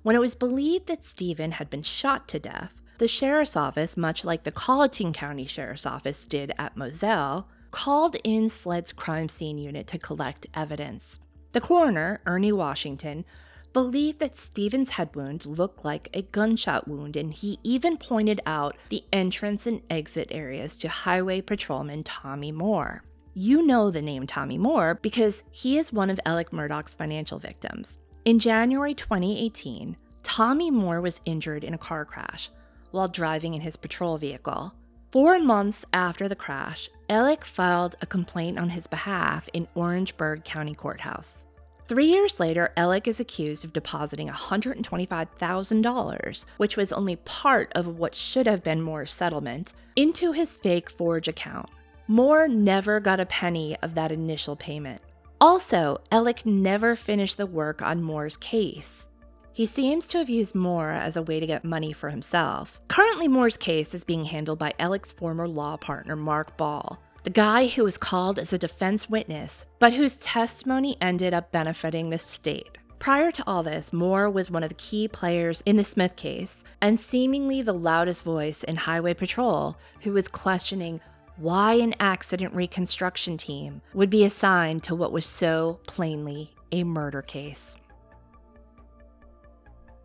[0.02, 4.26] When it was believed that Stephen had been shot to death, the sheriff's office, much
[4.26, 9.86] like the Colleton County Sheriff's Office did at Moselle, called in SLED's crime scene unit
[9.86, 11.18] to collect evidence.
[11.52, 13.24] The coroner, Ernie Washington,
[13.72, 18.76] believed that Stephen's head wound looked like a gunshot wound, and he even pointed out
[18.90, 23.02] the entrance and exit areas to Highway Patrolman Tommy Moore.
[23.36, 27.98] You know the name Tommy Moore because he is one of Alec Murdaugh's financial victims.
[28.24, 32.48] In January 2018, Tommy Moore was injured in a car crash
[32.92, 34.72] while driving in his patrol vehicle.
[35.10, 40.76] Four months after the crash, Alec filed a complaint on his behalf in Orangeburg County
[40.76, 41.46] Courthouse.
[41.88, 48.14] Three years later, Alec is accused of depositing $125,000, which was only part of what
[48.14, 51.68] should have been Moore's settlement, into his fake Forge account.
[52.06, 55.00] Moore never got a penny of that initial payment.
[55.40, 59.08] Also, Alec never finished the work on Moore's case.
[59.54, 62.78] He seems to have used Moore as a way to get money for himself.
[62.88, 67.68] Currently, Moore's case is being handled by Alec's former law partner, Mark Ball, the guy
[67.68, 72.76] who was called as a defense witness, but whose testimony ended up benefiting the state.
[72.98, 76.64] Prior to all this, Moore was one of the key players in the Smith case
[76.82, 81.00] and seemingly the loudest voice in Highway Patrol who was questioning
[81.36, 87.22] why an accident reconstruction team would be assigned to what was so plainly a murder
[87.22, 87.76] case.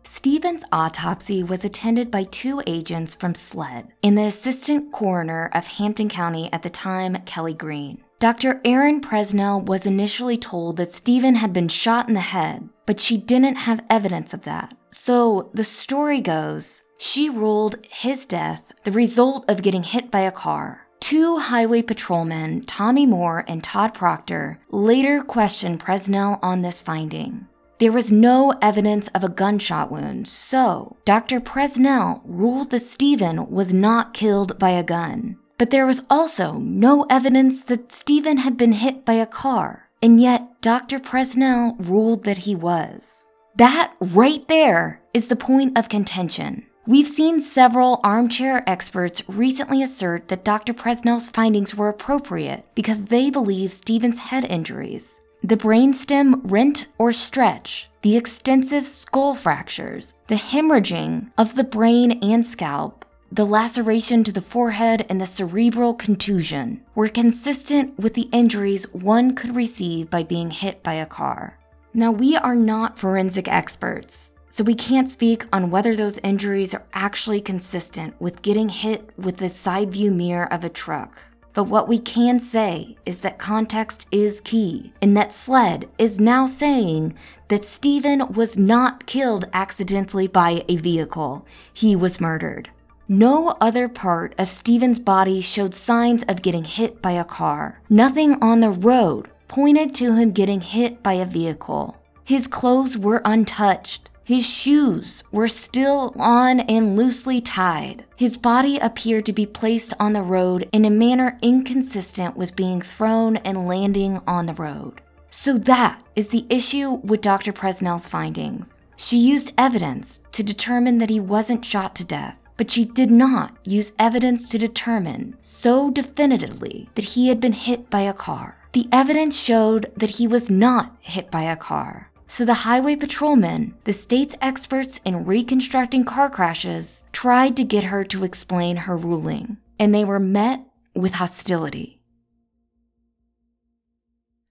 [0.04, 6.08] Stephen's autopsy was attended by two agents from SLED and the assistant coroner of Hampton
[6.08, 8.02] County at the time, Kelly Green.
[8.18, 8.60] Dr.
[8.64, 13.16] Erin Presnell was initially told that Stephen had been shot in the head, but she
[13.16, 14.74] didn't have evidence of that.
[14.90, 20.30] So the story goes she ruled his death the result of getting hit by a
[20.30, 20.79] car.
[21.10, 27.48] Two highway patrolmen, Tommy Moore and Todd Proctor, later questioned Presnell on this finding.
[27.80, 31.40] There was no evidence of a gunshot wound, so Dr.
[31.40, 35.36] Presnell ruled that Stephen was not killed by a gun.
[35.58, 40.20] But there was also no evidence that Stephen had been hit by a car, and
[40.20, 41.00] yet Dr.
[41.00, 43.26] Presnell ruled that he was.
[43.56, 46.66] That right there is the point of contention.
[46.90, 50.74] We've seen several armchair experts recently assert that Dr.
[50.74, 57.88] Presnell's findings were appropriate because they believe Stephen's head injuries the brainstem rent or stretch,
[58.02, 64.42] the extensive skull fractures, the hemorrhaging of the brain and scalp, the laceration to the
[64.42, 70.50] forehead, and the cerebral contusion were consistent with the injuries one could receive by being
[70.50, 71.56] hit by a car.
[71.94, 76.84] Now, we are not forensic experts, so we can't speak on whether those injuries are
[76.92, 81.22] actually consistent with getting hit with the side view mirror of a truck.
[81.52, 86.46] But what we can say is that context is key, and that SLED is now
[86.46, 87.14] saying
[87.48, 91.46] that Stephen was not killed accidentally by a vehicle.
[91.72, 92.70] He was murdered.
[93.08, 97.80] No other part of Stephen's body showed signs of getting hit by a car.
[97.88, 101.96] Nothing on the road pointed to him getting hit by a vehicle.
[102.22, 104.09] His clothes were untouched.
[104.30, 108.04] His shoes were still on and loosely tied.
[108.14, 112.80] His body appeared to be placed on the road in a manner inconsistent with being
[112.80, 115.00] thrown and landing on the road.
[115.30, 117.52] So that is the issue with Dr.
[117.52, 118.84] Presnell's findings.
[118.94, 123.56] She used evidence to determine that he wasn't shot to death, but she did not
[123.64, 128.58] use evidence to determine so definitively that he had been hit by a car.
[128.74, 132.09] The evidence showed that he was not hit by a car.
[132.30, 138.04] So the highway patrolmen, the state's experts in reconstructing car crashes, tried to get her
[138.04, 140.64] to explain her ruling, and they were met
[140.94, 142.00] with hostility.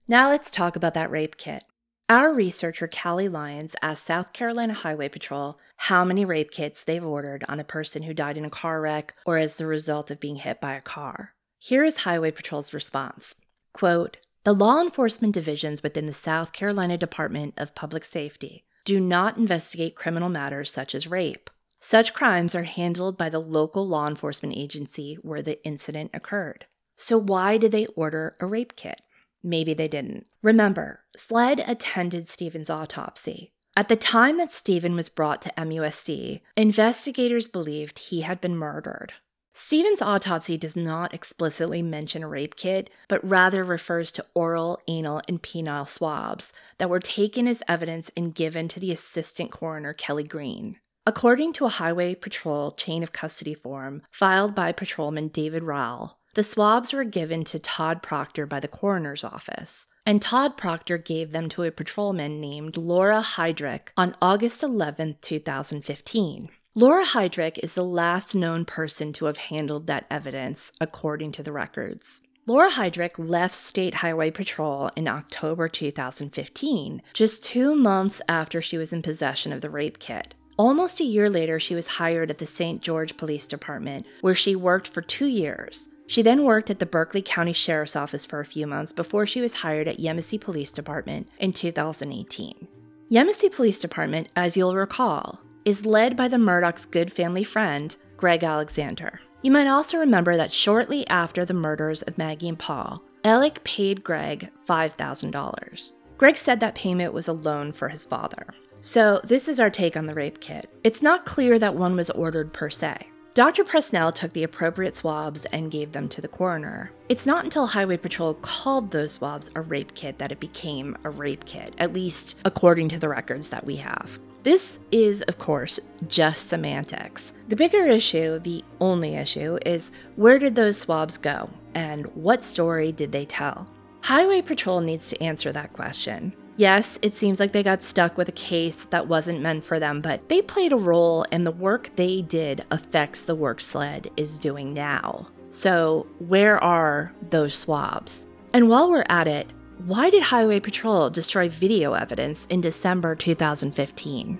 [0.06, 1.64] Now let's talk about that rape kit.
[2.10, 7.46] Our researcher, Callie Lyons, asked South Carolina Highway Patrol how many rape kits they've ordered
[7.48, 10.36] on a person who died in a car wreck or as the result of being
[10.36, 11.32] hit by a car.
[11.56, 13.36] Here is Highway Patrol's response
[13.72, 19.36] Quote, the law enforcement divisions within the South Carolina Department of Public Safety do not
[19.36, 21.50] investigate criminal matters such as rape.
[21.78, 26.64] Such crimes are handled by the local law enforcement agency where the incident occurred.
[26.96, 29.02] So, why did they order a rape kit?
[29.42, 30.26] Maybe they didn't.
[30.42, 33.52] Remember, SLED attended Stephen's autopsy.
[33.76, 39.12] At the time that Stephen was brought to MUSC, investigators believed he had been murdered.
[39.52, 45.20] Stephen's autopsy does not explicitly mention a rape kit, but rather refers to oral, anal,
[45.26, 50.24] and penile swabs that were taken as evidence and given to the assistant coroner Kelly
[50.24, 50.78] Green.
[51.04, 56.44] According to a Highway Patrol chain of custody form filed by Patrolman David Rowell, the
[56.44, 61.48] swabs were given to Todd Proctor by the coroner's office, and Todd Proctor gave them
[61.48, 66.50] to a patrolman named Laura Heydrich on August 11, 2015.
[66.80, 71.52] Laura Heydrich is the last known person to have handled that evidence, according to the
[71.52, 72.22] records.
[72.46, 78.94] Laura Heydrich left State Highway Patrol in October 2015, just two months after she was
[78.94, 80.34] in possession of the rape kit.
[80.56, 82.80] Almost a year later, she was hired at the St.
[82.80, 85.86] George Police Department, where she worked for two years.
[86.06, 89.42] She then worked at the Berkeley County Sheriff's Office for a few months before she
[89.42, 92.66] was hired at Yemassee Police Department in 2018.
[93.10, 98.44] Yemassee Police Department, as you'll recall, is led by the Murdaughs' good family friend, Greg
[98.44, 99.20] Alexander.
[99.42, 104.04] You might also remember that shortly after the murders of Maggie and Paul, Alec paid
[104.04, 105.92] Greg $5,000.
[106.18, 108.46] Greg said that payment was a loan for his father.
[108.82, 110.70] So, this is our take on the rape kit.
[110.84, 113.06] It's not clear that one was ordered per se.
[113.32, 113.62] Dr.
[113.62, 116.90] Presnell took the appropriate swabs and gave them to the coroner.
[117.08, 121.10] It's not until Highway Patrol called those swabs a rape kit that it became a
[121.10, 124.18] rape kit, at least according to the records that we have.
[124.42, 125.78] This is, of course,
[126.08, 127.34] just semantics.
[127.48, 132.90] The bigger issue, the only issue, is where did those swabs go and what story
[132.90, 133.68] did they tell?
[134.02, 136.32] Highway Patrol needs to answer that question.
[136.56, 140.00] Yes, it seems like they got stuck with a case that wasn't meant for them,
[140.00, 144.38] but they played a role and the work they did affects the work SLED is
[144.38, 145.28] doing now.
[145.50, 148.26] So, where are those swabs?
[148.52, 149.48] And while we're at it,
[149.86, 154.38] why did Highway Patrol destroy video evidence in December 2015?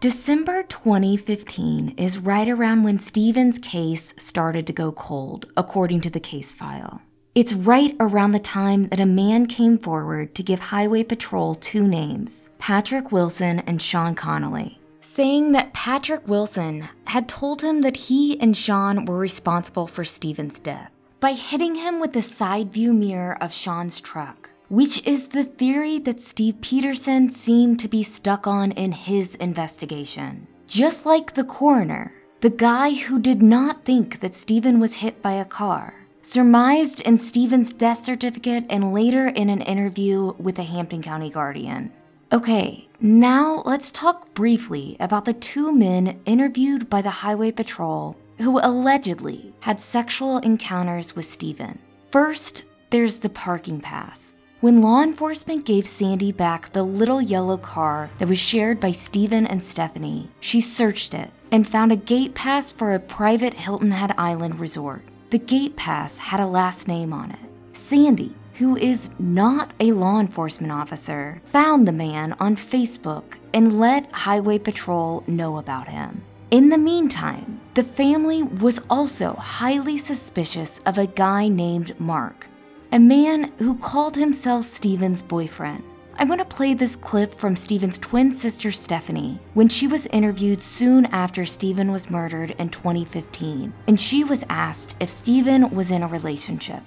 [0.00, 6.20] December 2015 is right around when Stephen's case started to go cold, according to the
[6.20, 7.00] case file.
[7.34, 11.86] It's right around the time that a man came forward to give Highway Patrol two
[11.86, 18.38] names Patrick Wilson and Sean Connolly, saying that Patrick Wilson had told him that he
[18.38, 20.90] and Sean were responsible for Stephen's death
[21.22, 24.41] by hitting him with the side view mirror of Sean's truck,
[24.72, 30.46] which is the theory that Steve Peterson seemed to be stuck on in his investigation.
[30.66, 35.32] Just like the coroner, the guy who did not think that Stephen was hit by
[35.32, 41.02] a car, surmised in Stephen's death certificate and later in an interview with the Hampton
[41.02, 41.92] County Guardian.
[42.32, 48.58] Okay, now let's talk briefly about the two men interviewed by the Highway Patrol who
[48.62, 51.78] allegedly had sexual encounters with Stephen.
[52.10, 54.32] First, there's the parking pass.
[54.62, 59.44] When law enforcement gave Sandy back the little yellow car that was shared by Stephen
[59.44, 64.14] and Stephanie, she searched it and found a gate pass for a private Hilton Head
[64.16, 65.02] Island resort.
[65.30, 67.40] The gate pass had a last name on it
[67.72, 74.12] Sandy, who is not a law enforcement officer, found the man on Facebook and let
[74.12, 76.22] Highway Patrol know about him.
[76.52, 82.46] In the meantime, the family was also highly suspicious of a guy named Mark,
[82.92, 85.82] a man who called himself Stephen's boyfriend.
[86.18, 90.62] I want to play this clip from Stephen's twin sister Stephanie when she was interviewed
[90.62, 96.02] soon after Stephen was murdered in 2015, and she was asked if Stephen was in
[96.02, 96.82] a relationship.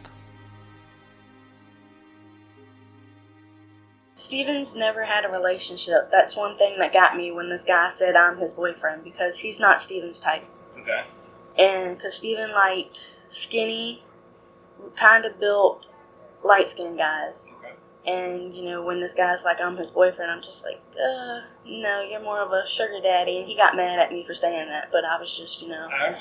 [4.14, 6.12] Stephen's never had a relationship.
[6.12, 9.60] That's one thing that got me when this guy said I'm his boyfriend because he's
[9.60, 10.46] not Stephen's type.
[10.80, 11.04] Okay.
[11.58, 13.00] And because Stephen liked
[13.32, 14.04] skinny,
[14.96, 15.88] kind of built,
[16.46, 17.48] light skinned guys.
[18.06, 22.06] And, you know, when this guy's like, I'm his boyfriend, I'm just like, uh, no,
[22.08, 23.40] you're more of a sugar daddy.
[23.40, 25.88] And he got mad at me for saying that, but I was just, you know,
[25.92, 26.16] I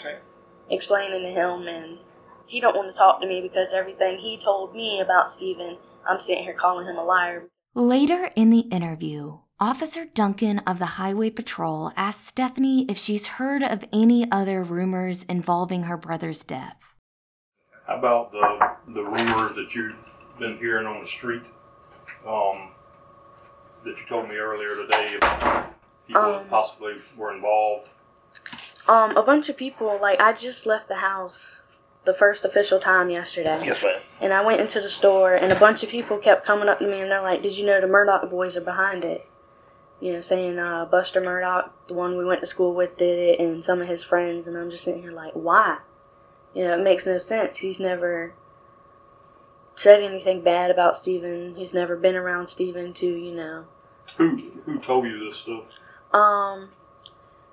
[0.71, 1.69] explaining to him.
[1.69, 1.99] And
[2.47, 5.77] he don't want to talk to me because everything he told me about Stephen,
[6.09, 7.51] I'm sitting here calling him a liar.
[7.75, 13.63] Later in the interview, Officer Duncan of the Highway Patrol asked Stephanie if she's heard
[13.63, 16.77] of any other rumors involving her brother's death.
[17.87, 19.97] How about the the rumors that you've
[20.39, 21.43] been hearing on the street?
[22.27, 22.71] Um,
[23.85, 25.67] that you told me earlier today about
[26.07, 26.33] people Um.
[26.33, 27.89] that possibly were involved.
[28.89, 31.59] Um, a bunch of people, like, I just left the house
[32.05, 33.59] the first official time yesterday.
[33.65, 33.99] Yes, ma'am.
[34.21, 36.87] And I went into the store, and a bunch of people kept coming up to
[36.87, 39.27] me, and they're like, "Did you know the Murdaugh boys are behind it?"
[40.01, 43.41] You know, saying uh, Buster Murdaugh, the one we went to school with, did it,
[43.41, 44.47] and some of his friends.
[44.49, 45.79] And I'm just sitting here like, why?
[46.53, 47.57] You know, it makes no sense.
[47.57, 48.35] He's never
[49.77, 51.55] said anything bad about Stephen.
[51.57, 53.65] He's never been around Stephen to, you know.
[54.17, 55.65] Who who told you this stuff?
[56.13, 56.71] Um,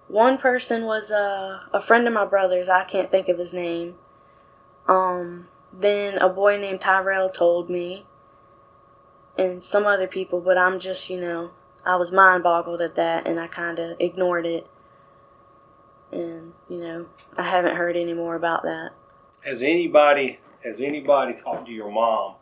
[0.07, 2.67] One person was uh, a friend of my brother's.
[2.67, 3.95] I can't think of his name.
[4.88, 8.05] Um, then a boy named Tyrell told me,
[9.38, 11.51] and some other people, but I'm just, you know,
[11.86, 14.67] I was mind boggled at that and I kind of ignored it.
[16.11, 17.05] And, you know,
[17.38, 18.91] I haven't heard any more about that.
[19.45, 22.36] Has anybody has anybody talked to your mom?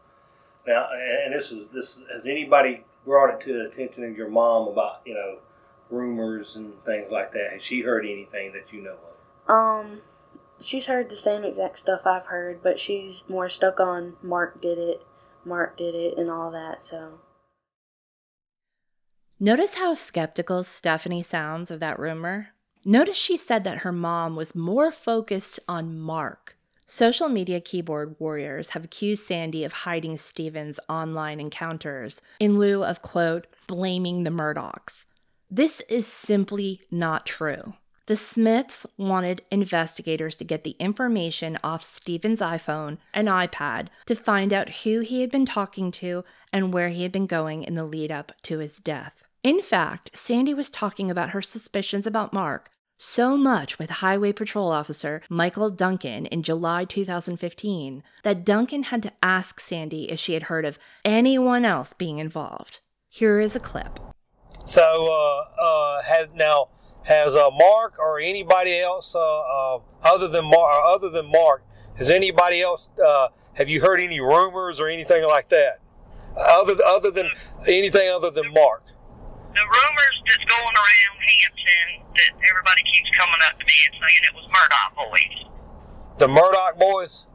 [0.68, 0.88] Now,
[1.26, 5.02] and this is this has anybody brought it to the attention of your mom about
[5.06, 5.40] you know
[5.90, 7.54] rumors and things like that?
[7.54, 8.96] Has she heard anything that you know
[9.48, 9.50] of?
[9.50, 10.02] Um,
[10.62, 14.78] she's heard the same exact stuff I've heard, but she's more stuck on Mark did
[14.78, 15.02] it,
[15.46, 16.86] Mark did it, and all that.
[16.86, 17.20] So.
[19.40, 22.50] Notice how skeptical Stephanie sounds of that rumor?
[22.84, 26.58] Notice she said that her mom was more focused on Mark
[26.92, 33.04] Social media keyboard warriors have accused Sandy of hiding Stephen's online encounters in lieu of,
[33.04, 35.06] quote, blaming the Murdaughs.
[35.52, 37.76] This is simply not true.
[38.08, 44.52] The Smiths wanted investigators to get the information off Stephen's iPhone and iPad to find
[44.52, 47.84] out who he had been talking to and where he had been going in the
[47.84, 49.26] lead up to his death.
[49.44, 54.72] In fact, Sandy was talking about her suspicions about Mark so much with Highway Patrol
[54.72, 60.44] Officer Michael Duncan in July 2015 that Duncan had to ask Sandy if she had
[60.44, 62.82] heard of anyone else being involved.
[63.08, 64.00] Here is a clip.
[64.66, 66.68] So, uh, uh, has, now,
[67.06, 71.64] has uh, Mark or anybody else uh, uh, other than Mark, other than Mark,
[71.98, 72.90] has anybody else?
[73.04, 75.80] Uh, have you heard any rumors or anything like that?
[76.38, 77.32] Other other than
[77.68, 78.84] anything other than Mark
[79.60, 84.24] the rumors that's going around Hampton that everybody keeps coming up to me and saying
[84.24, 85.38] it was Murdaugh boys.
[86.18, 87.28] The Murdaugh boys?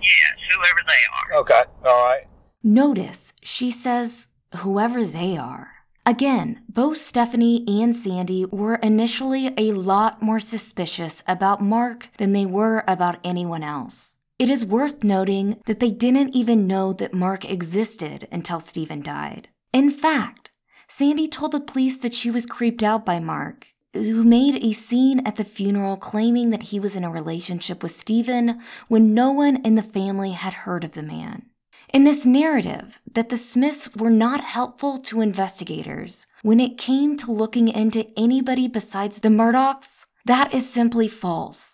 [0.00, 1.40] Yes, whoever they are.
[1.40, 2.24] Okay, all right.
[2.62, 5.70] Notice she says whoever they are.
[6.06, 12.46] Again, both Stephanie and Sandy were initially a lot more suspicious about Mark than they
[12.46, 14.16] were about anyone else.
[14.38, 19.48] It is worth noting that they didn't even know that Mark existed until Stephen died.
[19.72, 20.50] In fact,
[20.96, 25.26] Sandy told the police that she was creeped out by Mark, who made a scene
[25.26, 29.56] at the funeral claiming that he was in a relationship with Stephen when no one
[29.64, 31.46] in the family had heard of the man.
[31.92, 37.32] In this narrative, that the Smiths were not helpful to investigators when it came to
[37.32, 41.73] looking into anybody besides the Murdaughs, that is simply false.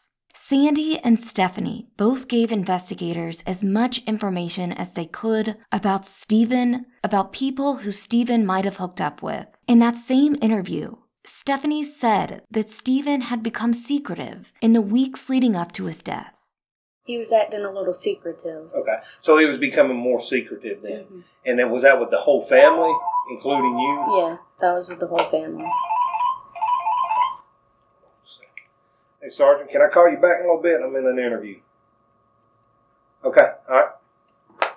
[0.51, 7.33] Sandy and Stephanie both gave investigators as much information as they could about Stephen, about
[7.33, 9.47] people who Stephen might have hooked up with.
[9.69, 15.55] In that same interview, Stephanie said that Stephen had become secretive in the weeks leading
[15.55, 16.41] up to his death.
[17.05, 18.73] He was acting a little secretive.
[18.75, 21.21] Okay, so he was becoming more secretive then, mm-hmm.
[21.47, 22.93] and then was that with the whole family,
[23.31, 24.05] including you?
[24.19, 25.71] Yeah, that was with the whole family.
[29.23, 30.81] Hey, Sergeant, can I call you back in a little bit?
[30.81, 31.61] I'm in an interview.
[33.23, 34.71] Okay, all right.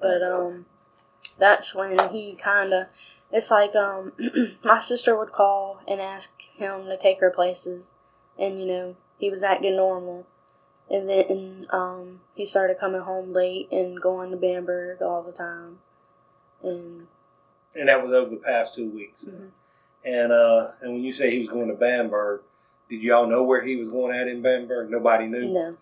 [0.00, 0.64] But um,
[1.38, 2.86] that's when he kind of.
[3.30, 4.12] It's like um,
[4.64, 7.92] my sister would call and ask him to take her places,
[8.38, 10.26] and you know he was acting normal,
[10.90, 15.80] and then um, he started coming home late and going to Bamberg all the time,
[16.62, 17.08] and.
[17.76, 19.26] And that was over the past two weeks.
[19.26, 19.46] Mm-hmm.
[20.04, 22.40] And uh, and when you say he was going to Bamberg,
[22.90, 24.90] did y'all know where he was going at in Bamberg?
[24.90, 25.48] Nobody knew.
[25.48, 25.76] No.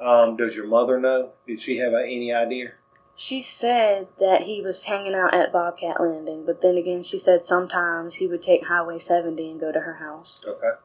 [0.00, 1.30] Um, does your mother know?
[1.46, 2.72] Did she have any idea?
[3.14, 7.44] She said that he was hanging out at Bobcat Landing, but then again, she said
[7.44, 10.40] sometimes he would take Highway 70 and go to her house.
[10.46, 10.78] Okay.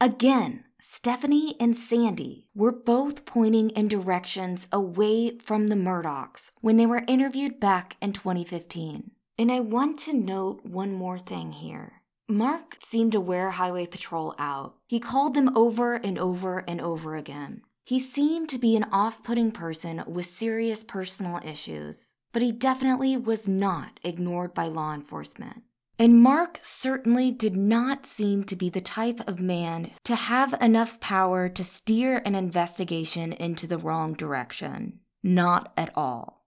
[0.00, 6.86] Again, Stephanie and Sandy were both pointing in directions away from the Murdaughs when they
[6.86, 9.12] were interviewed back in 2015.
[9.38, 12.01] And I want to note one more thing here.
[12.32, 14.76] Mark seemed to wear Highway Patrol out.
[14.86, 17.60] He called them over and over and over again.
[17.84, 23.18] He seemed to be an off putting person with serious personal issues, but he definitely
[23.18, 25.62] was not ignored by law enforcement.
[25.98, 31.00] And Mark certainly did not seem to be the type of man to have enough
[31.00, 35.00] power to steer an investigation into the wrong direction.
[35.22, 36.41] Not at all.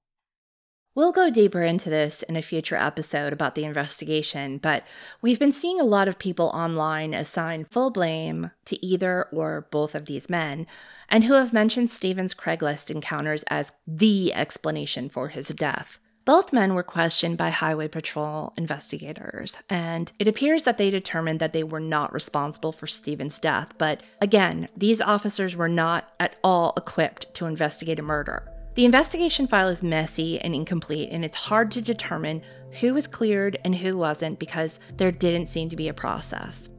[0.95, 4.85] We'll go deeper into this in a future episode about the investigation, but
[5.21, 9.93] we've been seeing a lot of people online assign full blame to either or both
[9.93, 10.65] of these men,
[11.09, 15.99] and who have mentioned Stephen's Craigslist encounters as the explanation for his death.
[16.23, 21.51] Both men were questioned by Highway Patrol investigators, and it appears that they determined that
[21.51, 23.73] they were not responsible for Stephen's death.
[23.77, 28.49] But again, these officers were not at all equipped to investigate a murder.
[28.75, 32.41] The investigation file is messy and incomplete, and it's hard to determine
[32.81, 36.69] who was cleared and who wasn't because there didn't seem to be a process.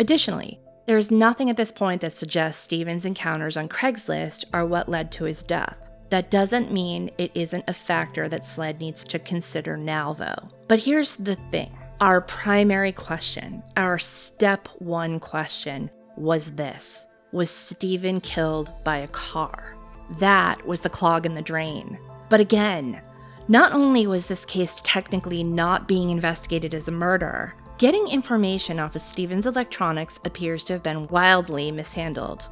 [0.00, 4.88] Additionally, There is nothing at this point that suggests Stephen's encounters on Craigslist are what
[4.88, 5.78] led to his death.
[6.10, 10.50] That doesn't mean it isn't a factor that SLED needs to consider now, though.
[10.68, 18.20] But here's the thing our primary question, our step one question, was this Was Stephen
[18.20, 19.71] killed by a car?
[20.18, 21.98] That was the clog in the drain.
[22.28, 23.00] But again,
[23.48, 28.94] not only was this case technically not being investigated as a murder, getting information off
[28.94, 32.48] of Stephens electronics appears to have been wildly mishandled.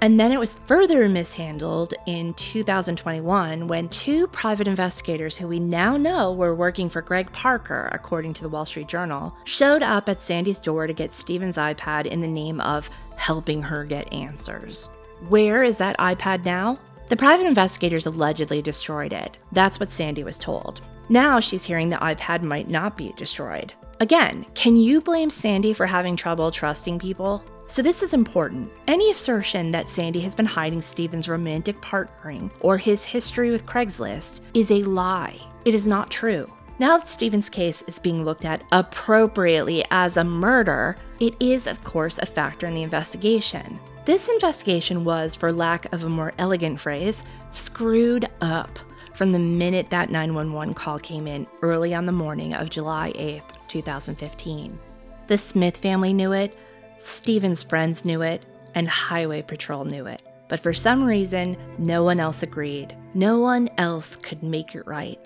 [0.00, 5.96] And then it was further mishandled in 2021 when two private investigators who we now
[5.96, 10.20] know were working for Greg Parker, according to the Wall Street Journal, showed up at
[10.20, 14.90] Sandy's door to get Stephen's iPad in the name of helping her get answers.
[15.28, 16.78] Where is that iPad now?
[17.08, 19.36] The private investigators allegedly destroyed it.
[19.52, 20.80] That's what Sandy was told.
[21.08, 23.74] Now she's hearing the iPad might not be destroyed.
[24.00, 27.44] Again, can you blame Sandy for having trouble trusting people?
[27.66, 28.70] So, this is important.
[28.86, 34.40] Any assertion that Sandy has been hiding Stephen's romantic partnering or his history with Craigslist
[34.52, 35.40] is a lie.
[35.64, 36.50] It is not true.
[36.78, 41.82] Now that Stephen's case is being looked at appropriately as a murder, it is, of
[41.84, 43.78] course, a factor in the investigation.
[44.04, 48.78] This investigation was, for lack of a more elegant phrase, screwed up
[49.14, 53.66] from the minute that 911 call came in early on the morning of July 8th,
[53.68, 54.78] 2015.
[55.26, 56.54] The Smith family knew it,
[56.98, 58.44] Stephen's friends knew it,
[58.74, 60.22] and Highway Patrol knew it.
[60.48, 62.94] But for some reason, no one else agreed.
[63.14, 65.20] No one else could make it right.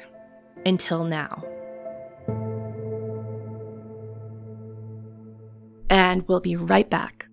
[0.64, 1.42] Until now.
[5.90, 7.27] And we'll be right back.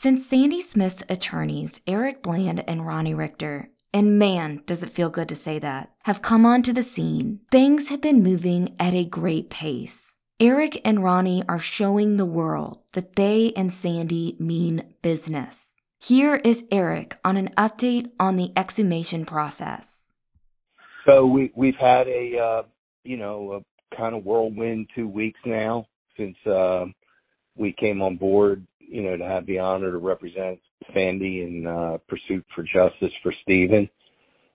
[0.00, 5.28] Since Sandy Smith's attorneys, Eric Bland and Ronnie Richter, and man, does it feel good
[5.28, 9.50] to say that, have come onto the scene, things have been moving at a great
[9.50, 10.14] pace.
[10.38, 15.74] Eric and Ronnie are showing the world that they and Sandy mean business.
[15.98, 20.12] Here is Eric on an update on the exhumation process.
[21.06, 22.62] So we we've had a uh,
[23.02, 26.84] you know a kind of whirlwind two weeks now since uh,
[27.56, 30.58] we came on board you know, to have the honor to represent
[30.94, 33.88] Sandy in uh, pursuit for justice for Stephen.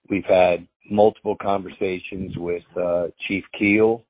[0.10, 4.04] We've had multiple conversations with uh, Chief Keel.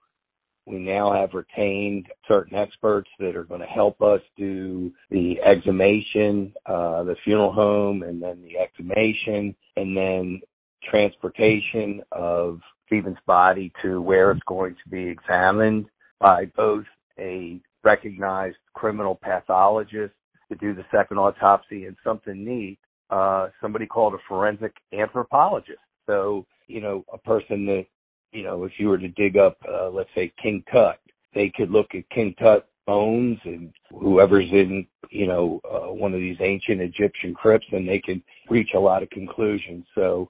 [0.66, 6.54] We now have retained certain experts that are going to help us do the exhumation,
[6.66, 10.42] uh, the funeral home, and then the exhumation, and then
[10.90, 15.86] transportation of Stephen's body to where it's going to be examined
[16.20, 16.86] by both
[17.20, 20.14] a recognized criminal pathologist
[20.50, 22.80] to do the second autopsy and something neat,
[23.10, 25.80] uh, somebody called a forensic anthropologist.
[26.06, 27.86] So, you know, a person that,
[28.32, 31.00] you know, if you were to dig up, uh, let's say King Tut,
[31.34, 36.20] they could look at King Tut bones and whoever's in, you know, uh, one of
[36.20, 39.86] these ancient Egyptian crypts and they can reach a lot of conclusions.
[39.96, 40.30] So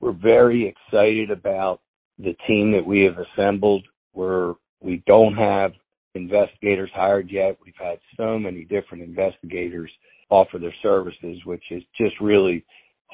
[0.00, 1.80] we're very excited about
[2.18, 3.86] the team that we have assembled.
[4.14, 5.72] We're, we don't have
[6.16, 7.56] investigators hired yet.
[7.64, 9.90] We've had so many different investigators
[10.30, 12.64] offer their services, which is just really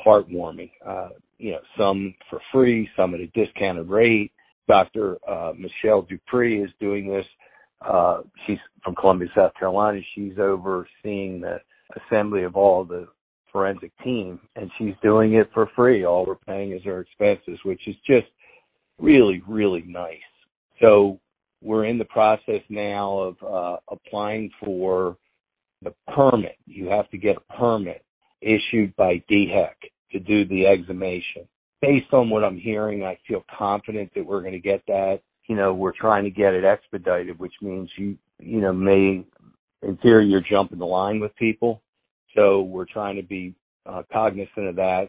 [0.05, 0.71] heartwarming.
[0.87, 4.33] Uh, you know, some for free, some at a discounted rate.
[4.69, 5.19] Dr.
[5.29, 7.27] Uh, Michelle DuPre is doing this.
[7.81, 10.01] Uh, she's from Columbia, South Carolina.
[10.15, 11.61] She's overseeing the
[11.97, 13.09] assembly of all the
[13.53, 16.05] forensic team and she's doing it for free.
[16.05, 18.27] All we're paying is her expenses, which is just
[18.99, 20.17] really, really nice.
[20.81, 21.21] So
[21.63, 25.17] we're in the process now of uh, applying for
[25.83, 26.57] the permit.
[26.67, 28.05] You have to get a permit
[28.41, 29.75] issued by DHEC
[30.13, 31.49] to do the exhumation.
[31.81, 35.21] Based on what I'm hearing, I feel confident that we're going to get that.
[35.49, 39.25] You know, we're trying to get it expedited, which means you, you know, may,
[39.83, 41.83] in theory, you're jumping the line with people.
[42.37, 43.55] So we're trying to be
[43.85, 45.09] uh, cognizant of that.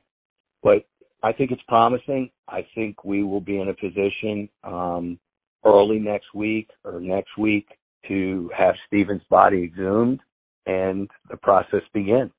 [0.63, 0.85] But
[1.21, 2.31] I think it's promising.
[2.47, 5.19] I think we will be in a position um,
[5.65, 7.67] early next week or next week
[8.07, 10.19] to have Stephen's body exhumed
[10.65, 12.31] and the process begin.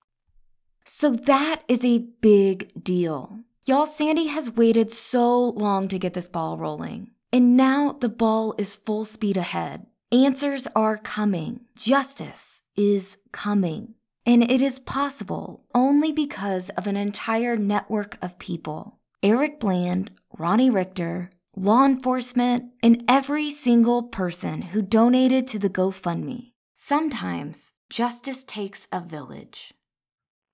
[0.85, 3.41] So that is a big deal.
[3.67, 7.11] Y'all, Sandy has waited so long to get this ball rolling.
[7.33, 9.87] And now the ball is full speed ahead.
[10.13, 11.61] Answers are coming.
[11.75, 13.95] Justice is coming.
[14.27, 18.99] And it is possible only because of an entire network of people.
[19.23, 26.53] Eric Bland, Ronnie Richter, law enforcement, and every single person who donated to the GoFundMe.
[26.75, 29.73] Sometimes justice takes a village.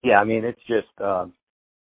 [0.02, 1.26] Yeah, I mean it's just uh,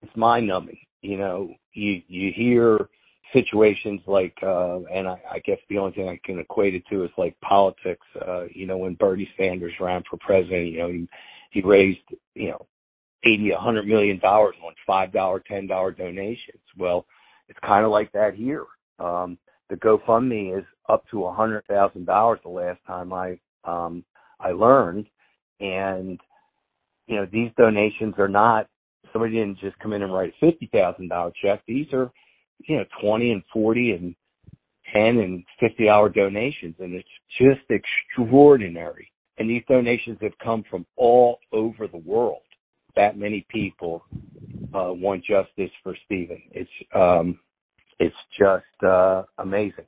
[0.01, 0.79] it's mind numbing.
[1.01, 2.89] You know, you you hear
[3.33, 7.03] situations like, uh, and I, I guess the only thing I can equate it to
[7.03, 8.05] is like politics.
[8.25, 11.07] Uh, you know, when Bernie Sanders ran for president, you know, he,
[11.51, 11.99] he raised,
[12.33, 12.65] you know,
[13.25, 16.61] eighty, a hundred million dollars on five dollar, ten dollar donations.
[16.77, 17.05] Well,
[17.49, 18.63] it's kind of like that here.
[18.99, 19.37] Um,
[19.69, 24.03] the GoFundMe is up to a hundred thousand dollars the last time I um
[24.39, 25.07] I learned.
[25.59, 26.19] And
[27.07, 28.67] you know, these donations are not
[29.11, 31.61] somebody didn't just come in and write a fifty thousand dollar check.
[31.67, 32.11] These are,
[32.67, 34.15] you know, twenty and forty and
[34.93, 39.11] ten and fifty hour donations and it's just extraordinary.
[39.37, 42.41] And these donations have come from all over the world.
[42.95, 44.03] That many people
[44.73, 46.41] uh want justice for Stephen.
[46.51, 47.39] It's um
[47.99, 49.85] it's just uh amazing.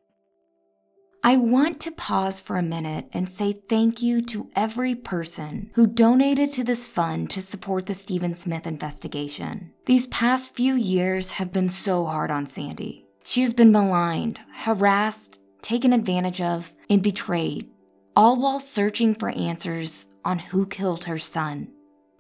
[1.22, 5.86] I want to pause for a minute and say thank you to every person who
[5.86, 9.74] donated to this fund to support the Stephen Smith investigation.
[9.86, 13.06] These past few years have been so hard on Sandy.
[13.26, 17.70] She has been maligned, harassed, taken advantage of, and betrayed,
[18.16, 21.68] all while searching for answers on who killed her son.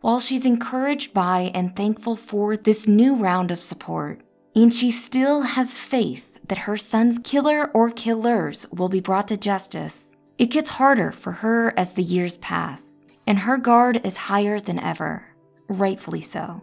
[0.01, 4.21] While she's encouraged by and thankful for this new round of support,
[4.55, 9.37] and she still has faith that her son's killer or killers will be brought to
[9.37, 14.59] justice, it gets harder for her as the years pass, and her guard is higher
[14.59, 15.27] than ever,
[15.67, 16.61] rightfully so.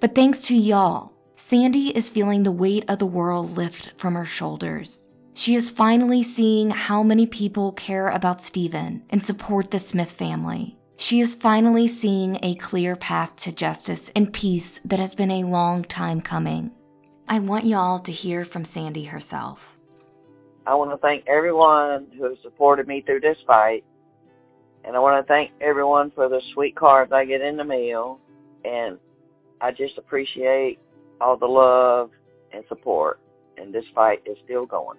[0.00, 4.24] But thanks to y'all, Sandy is feeling the weight of the world lift from her
[4.24, 5.08] shoulders.
[5.34, 10.78] She is finally seeing how many people care about Stephen and support the Smith family.
[10.96, 15.42] She is finally seeing a clear path to justice and peace that has been a
[15.42, 16.70] long time coming.
[17.26, 19.78] I want y'all to hear from Sandy herself.
[20.66, 23.84] I want to thank everyone who has supported me through this fight.
[24.84, 28.20] And I want to thank everyone for the sweet cards I get in the mail.
[28.64, 28.98] And
[29.60, 30.78] I just appreciate
[31.20, 32.10] all the love
[32.52, 33.20] and support.
[33.56, 34.98] And this fight is still going.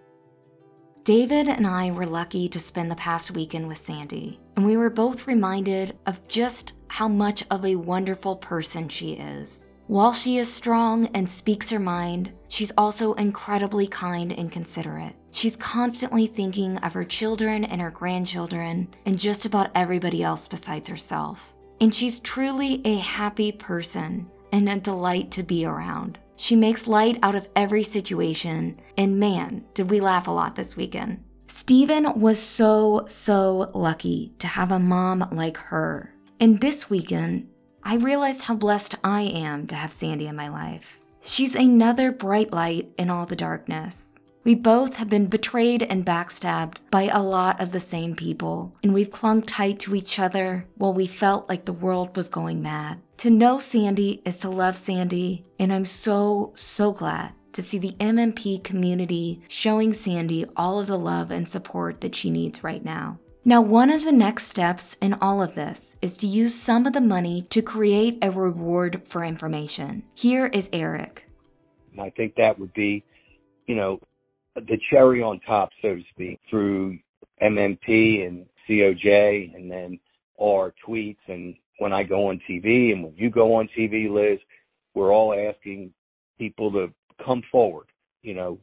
[1.03, 4.89] David and I were lucky to spend the past weekend with Sandy, and we were
[4.89, 9.64] both reminded of just how much of a wonderful person she is.
[9.87, 15.13] While she is strong and speaks her mind, she's also incredibly kind and considerate.
[15.29, 20.89] She's constantly thinking of her children and her grandchildren and just about everybody else besides
[20.89, 21.53] herself.
[21.79, 26.17] And she's truly a happy person and a delight to be around.
[26.35, 30.75] She makes light out of every situation, and man, did we laugh a lot this
[30.75, 31.23] weekend.
[31.47, 36.11] Stephen was so, so lucky to have a mom like her.
[36.39, 37.49] And this weekend,
[37.87, 40.99] I realized how blessed I am to have Sandy in my life.
[41.21, 44.15] She's another bright light in all the darkness.
[44.43, 48.91] We both have been betrayed and backstabbed by a lot of the same people, and
[48.91, 53.01] we've clung tight to each other while we felt like the world was going mad.
[53.17, 57.95] To know Sandy is to love Sandy, and I'm so, so glad to see the
[57.99, 63.19] MMP community showing Sandy all of the love and support that she needs right now.
[63.47, 66.93] Now, one of the next steps in all of this is to use some of
[66.93, 70.01] the money to create a reward for information.
[70.15, 71.29] Here is Eric.
[72.01, 73.03] I think that would be,
[73.67, 73.99] you know,
[74.55, 76.97] the cherry on top, so to speak, through
[77.39, 79.99] MMP and COJ and then
[80.41, 81.17] our tweets.
[81.27, 84.39] And when I go on TV and when you go on TV, Liz,
[84.95, 85.93] we're all asking
[86.39, 86.87] people to
[87.23, 87.85] come forward,
[88.23, 88.59] you know,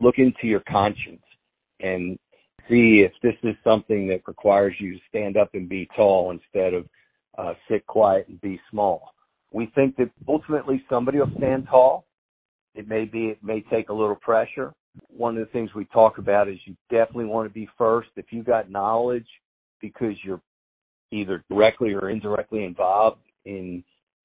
[0.00, 1.22] look into your conscience
[1.78, 2.18] and
[2.68, 6.74] see if this is something that requires you to stand up and be tall instead
[6.74, 6.86] of
[7.38, 9.14] uh, sit quiet and be small.
[9.52, 12.06] We think that ultimately somebody will stand tall.
[12.74, 14.72] It may be, it may take a little pressure.
[15.08, 18.08] One of the things we talk about is you definitely want to be first.
[18.16, 19.26] If you got knowledge
[19.80, 20.40] because you're
[21.10, 23.82] either directly or indirectly involved in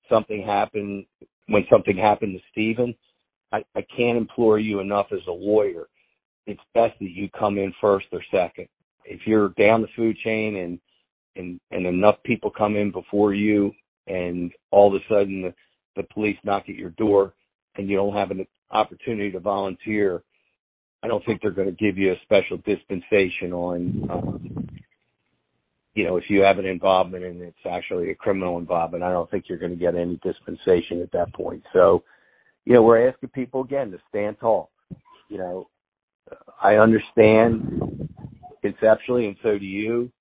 [0.09, 1.05] something happened
[1.47, 2.95] when something happened to Stephen,
[3.51, 5.87] I, I can't implore you enough as a lawyer
[6.47, 8.67] it's best that you come in first or second.
[9.05, 10.79] If you're down the food chain and
[11.35, 13.71] and and enough people come in before you,
[14.07, 15.53] and all of a sudden the,
[15.95, 17.33] the police knock at your door
[17.75, 20.23] and you don't have an opportunity to volunteer,
[21.03, 24.69] I don't think they're going to give you a special dispensation on, um,
[25.93, 29.03] you know, if you have an involvement and it's actually a criminal involvement.
[29.03, 31.63] I don't think you're going to get any dispensation at that point.
[31.73, 32.03] So,
[32.65, 34.71] you know, we're asking people again to stand tall.
[35.29, 35.69] You know,
[36.61, 38.09] I understand
[38.61, 40.11] conceptually, and so do you,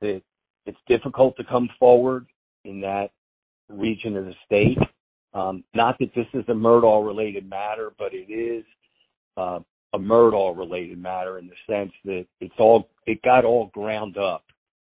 [0.00, 0.22] that
[0.66, 2.26] it's difficult to come forward
[2.64, 3.10] in that
[3.68, 4.78] region of the state.
[5.34, 8.64] Um, not that this is a Murdaugh related matter, but it is
[9.36, 9.60] uh,
[9.94, 14.44] a Murdaugh related matter in the sense that it's all it got all ground up,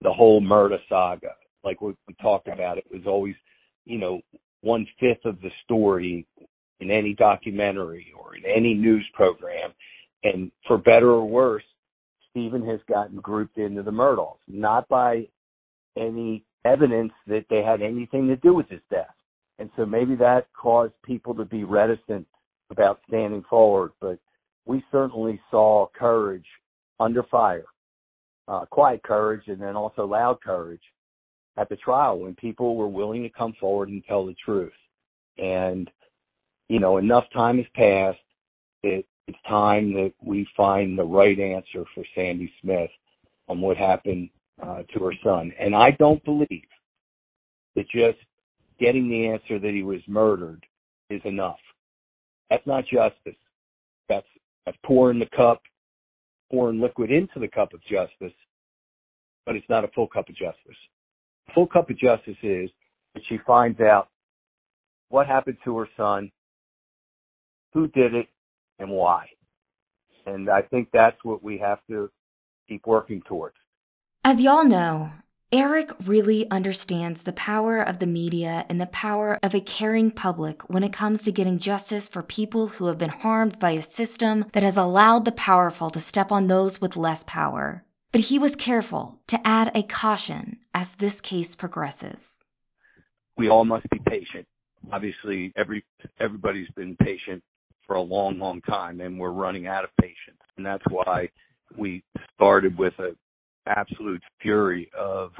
[0.03, 1.35] the whole murder saga.
[1.65, 3.35] Like we, we talked about, it was always,
[3.85, 4.21] you know,
[4.63, 6.27] one fifth of the story
[6.81, 9.73] in any documentary or in any news program.
[10.25, 11.65] And for better or worse,
[12.31, 15.29] Stephen has gotten grouped into the Murdaughs, not by
[15.97, 19.15] any evidence that they had anything to do with his death.
[19.59, 22.27] And so maybe that caused people to be reticent
[22.71, 23.93] about standing forward.
[24.01, 24.19] But
[24.67, 26.47] we certainly saw courage
[27.01, 27.65] under fire,
[28.47, 30.83] uh, quiet courage, and then also loud courage
[31.57, 34.73] at the trial when people were willing to come forward and tell the truth.
[35.39, 35.91] And,
[36.69, 38.19] you know, enough time has passed.
[38.83, 42.91] It, it's time that we find the right answer for Sandy Smith
[43.47, 44.31] on what happened
[44.63, 45.53] uh, to her son.
[45.61, 46.65] And I don't believe
[47.77, 48.19] that just
[48.81, 50.65] getting the answer that he was murdered
[51.11, 51.59] is enough.
[52.49, 53.39] That's not justice.
[54.09, 54.27] That's
[54.65, 55.61] that's pouring the cup,
[56.51, 58.37] pouring liquid into the cup of justice,
[59.45, 60.77] but it's not a full cup of justice.
[61.55, 62.71] Full cup of justice is
[63.15, 64.09] that she finds out
[65.11, 66.31] what happened to her son,
[67.75, 68.29] who did it,
[68.79, 69.27] and why.
[70.27, 72.11] And I think that's what we have to
[72.69, 73.57] keep working towards.
[74.25, 75.11] As y'all know,
[75.51, 80.69] Eric really understands the power of the media and the power of a caring public
[80.69, 84.45] when it comes to getting justice for people who have been harmed by a system
[84.53, 87.83] that has allowed the powerful to step on those with less power.
[88.13, 92.41] But he was careful to add a caution as this case progresses.
[93.39, 94.47] We all must be patient.
[94.93, 95.85] Obviously, every
[96.21, 97.43] everybody's been patient
[97.89, 100.39] for a long, long time, and we're running out of patience.
[100.57, 101.29] And that's why
[101.77, 103.17] we started with a
[103.67, 105.31] absolute fury of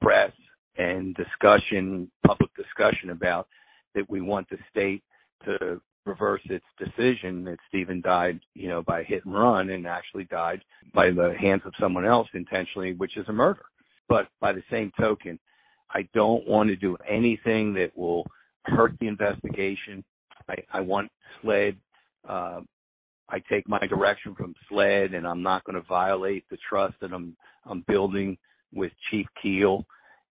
[0.00, 0.32] press
[0.78, 3.46] and discussion, public discussion about
[3.94, 5.02] that we want the state
[5.44, 10.24] to reverse its decision that Stephen died, you know, by hit and run and actually
[10.24, 10.60] died
[10.94, 13.62] by the hands of someone else intentionally, which is a murder.
[14.08, 15.38] But by the same token,
[15.90, 18.26] I don't want to do anything that will
[18.64, 20.04] hurt the investigation.
[20.48, 21.10] I, I want
[21.42, 21.76] SLED
[22.28, 22.60] uh,
[23.28, 27.12] I take my direction from SLED, and I'm not going to violate the trust that
[27.12, 28.36] I'm I'm building
[28.74, 29.86] with Chief Keel.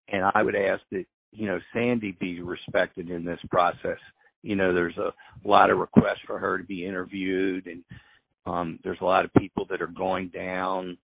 [0.09, 3.97] And I would ask that you know Sandy be respected in this process.
[4.43, 7.83] You know, there's a lot of requests for her to be interviewed, and
[8.45, 10.97] um, there's a lot of people that are going down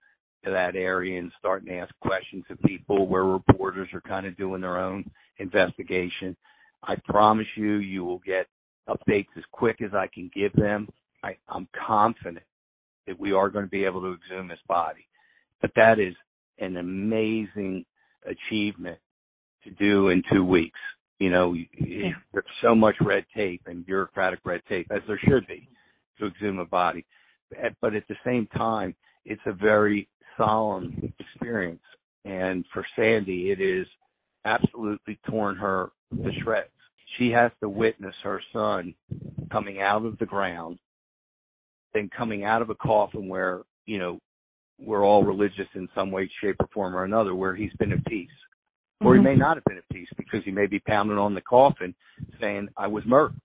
[0.43, 4.37] to that area and starting to ask questions of people where reporters are kind of
[4.37, 6.35] doing their own investigation.
[6.83, 8.47] I promise you, you will get
[8.89, 10.87] updates as quick as I can give them.
[11.23, 12.45] I, I'm confident
[13.07, 15.07] that we are going to be able to exhume this body.
[15.61, 16.13] But that is
[16.59, 17.85] an amazing
[18.25, 18.99] achievement
[19.63, 20.79] to do in two weeks.
[21.19, 25.67] You know, there's so much red tape and bureaucratic red tape, as there should be,
[26.19, 27.05] to exhume a body.
[27.81, 30.07] But at the same time, it's a very
[30.37, 31.81] solemn experience.
[32.25, 33.87] And for Sandy, it is
[34.45, 36.69] absolutely torn her to shreds.
[37.17, 38.93] She has to witness her son
[39.51, 40.77] coming out of the ground
[41.93, 44.19] than coming out of a coffin where, you know,
[44.79, 48.05] we're all religious in some way, shape, or form or another, where he's been at
[48.05, 48.29] peace.
[49.01, 49.39] Or he may mm-hmm.
[49.39, 51.95] not have been at peace because he may be pounding on the coffin
[52.41, 53.39] saying, I was murdered.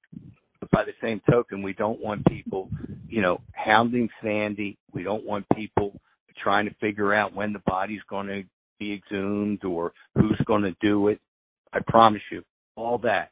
[0.60, 2.70] But by the same token, we don't want people,
[3.08, 4.78] you know, hounding Sandy.
[4.92, 5.98] We don't want people
[6.42, 8.42] trying to figure out when the body's going to
[8.78, 11.20] be exhumed or who's going to do it.
[11.72, 12.42] I promise you,
[12.76, 13.30] all that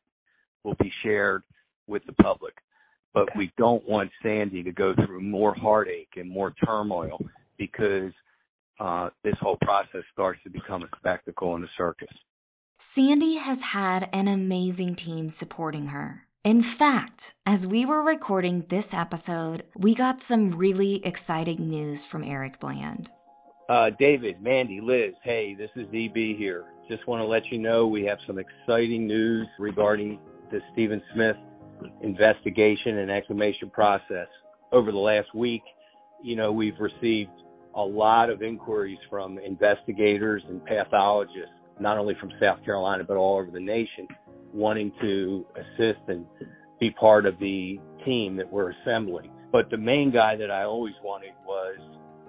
[0.65, 1.43] will be shared
[1.87, 2.55] with the public
[3.13, 3.33] but okay.
[3.37, 7.19] we don't want Sandy to go through more heartache and more turmoil
[7.59, 8.13] because
[8.79, 12.09] uh, this whole process starts to become a spectacle and a circus.
[12.79, 16.23] Sandy has had an amazing team supporting her.
[16.43, 22.25] In fact, as we were recording this episode, we got some really exciting news from
[22.25, 23.11] Eric Bland.
[23.69, 26.65] Uh, David, Mandy, Liz, hey, this is EB here.
[26.89, 30.19] Just want to let you know we have some exciting news regarding
[30.51, 31.37] the Stephen Smith
[32.03, 34.29] investigation and exhumation process.
[34.73, 35.63] Over the last week,
[36.23, 37.31] you know, we've received
[37.75, 43.39] a lot of inquiries from investigators and pathologists, not only from South Carolina, but all
[43.39, 44.07] over the nation,
[44.53, 46.27] wanting to assist and
[46.79, 49.31] be part of the team that we're assembling.
[49.53, 51.79] But the main guy that I always wanted was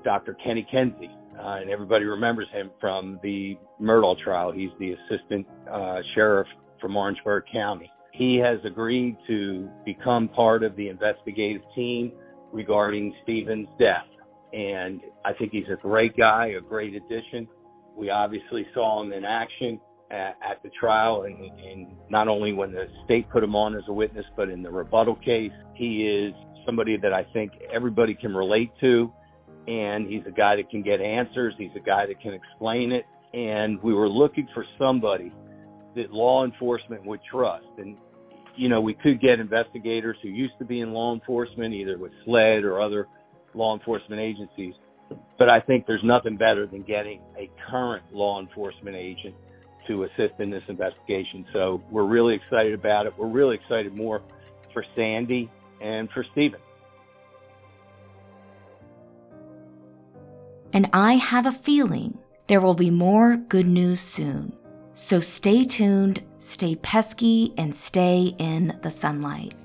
[0.03, 0.35] Dr.
[0.43, 1.09] Kenny Kinsey.
[1.39, 4.51] Uh, and everybody remembers him from the Murdaugh trial.
[4.51, 6.47] He's the assistant uh, sheriff
[6.79, 7.89] from Orangeburg County.
[8.21, 12.11] He has agreed to become part of the investigative team
[12.53, 14.05] regarding Stephen's death.
[14.53, 17.47] And I think he's a great guy, a great addition.
[17.97, 22.71] We obviously saw him in action at, at the trial and, and not only when
[22.71, 25.51] the state put him on as a witness, but in the rebuttal case.
[25.73, 29.11] He is somebody that I think everybody can relate to.
[29.65, 31.55] And he's a guy that can get answers.
[31.57, 33.05] He's a guy that can explain it.
[33.35, 35.33] And we were looking for somebody
[35.95, 37.65] that law enforcement would trust.
[37.79, 37.97] And
[38.55, 42.11] you know, we could get investigators who used to be in law enforcement, either with
[42.25, 43.07] SLED or other
[43.53, 44.73] law enforcement agencies.
[45.37, 49.35] But I think there's nothing better than getting a current law enforcement agent
[49.87, 51.45] to assist in this investigation.
[51.53, 53.13] So we're really excited about it.
[53.17, 54.21] We're really excited more
[54.73, 55.49] for Sandy
[55.81, 56.59] and for Stephen.
[60.73, 64.53] And I have a feeling there will be more good news soon.
[65.01, 69.55] So stay tuned, stay pesky, and stay in the sunlight.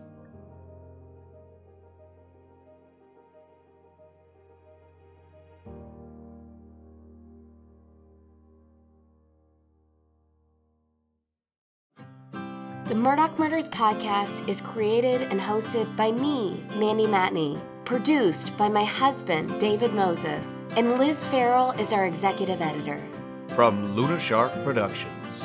[12.87, 18.85] The Murdaugh Murders podcast is created and hosted by me, Mandy Matney, produced by my
[18.85, 23.03] husband, David Moses, and Liz Farrell is our executive editor
[23.55, 25.43] from Luna Shark Productions.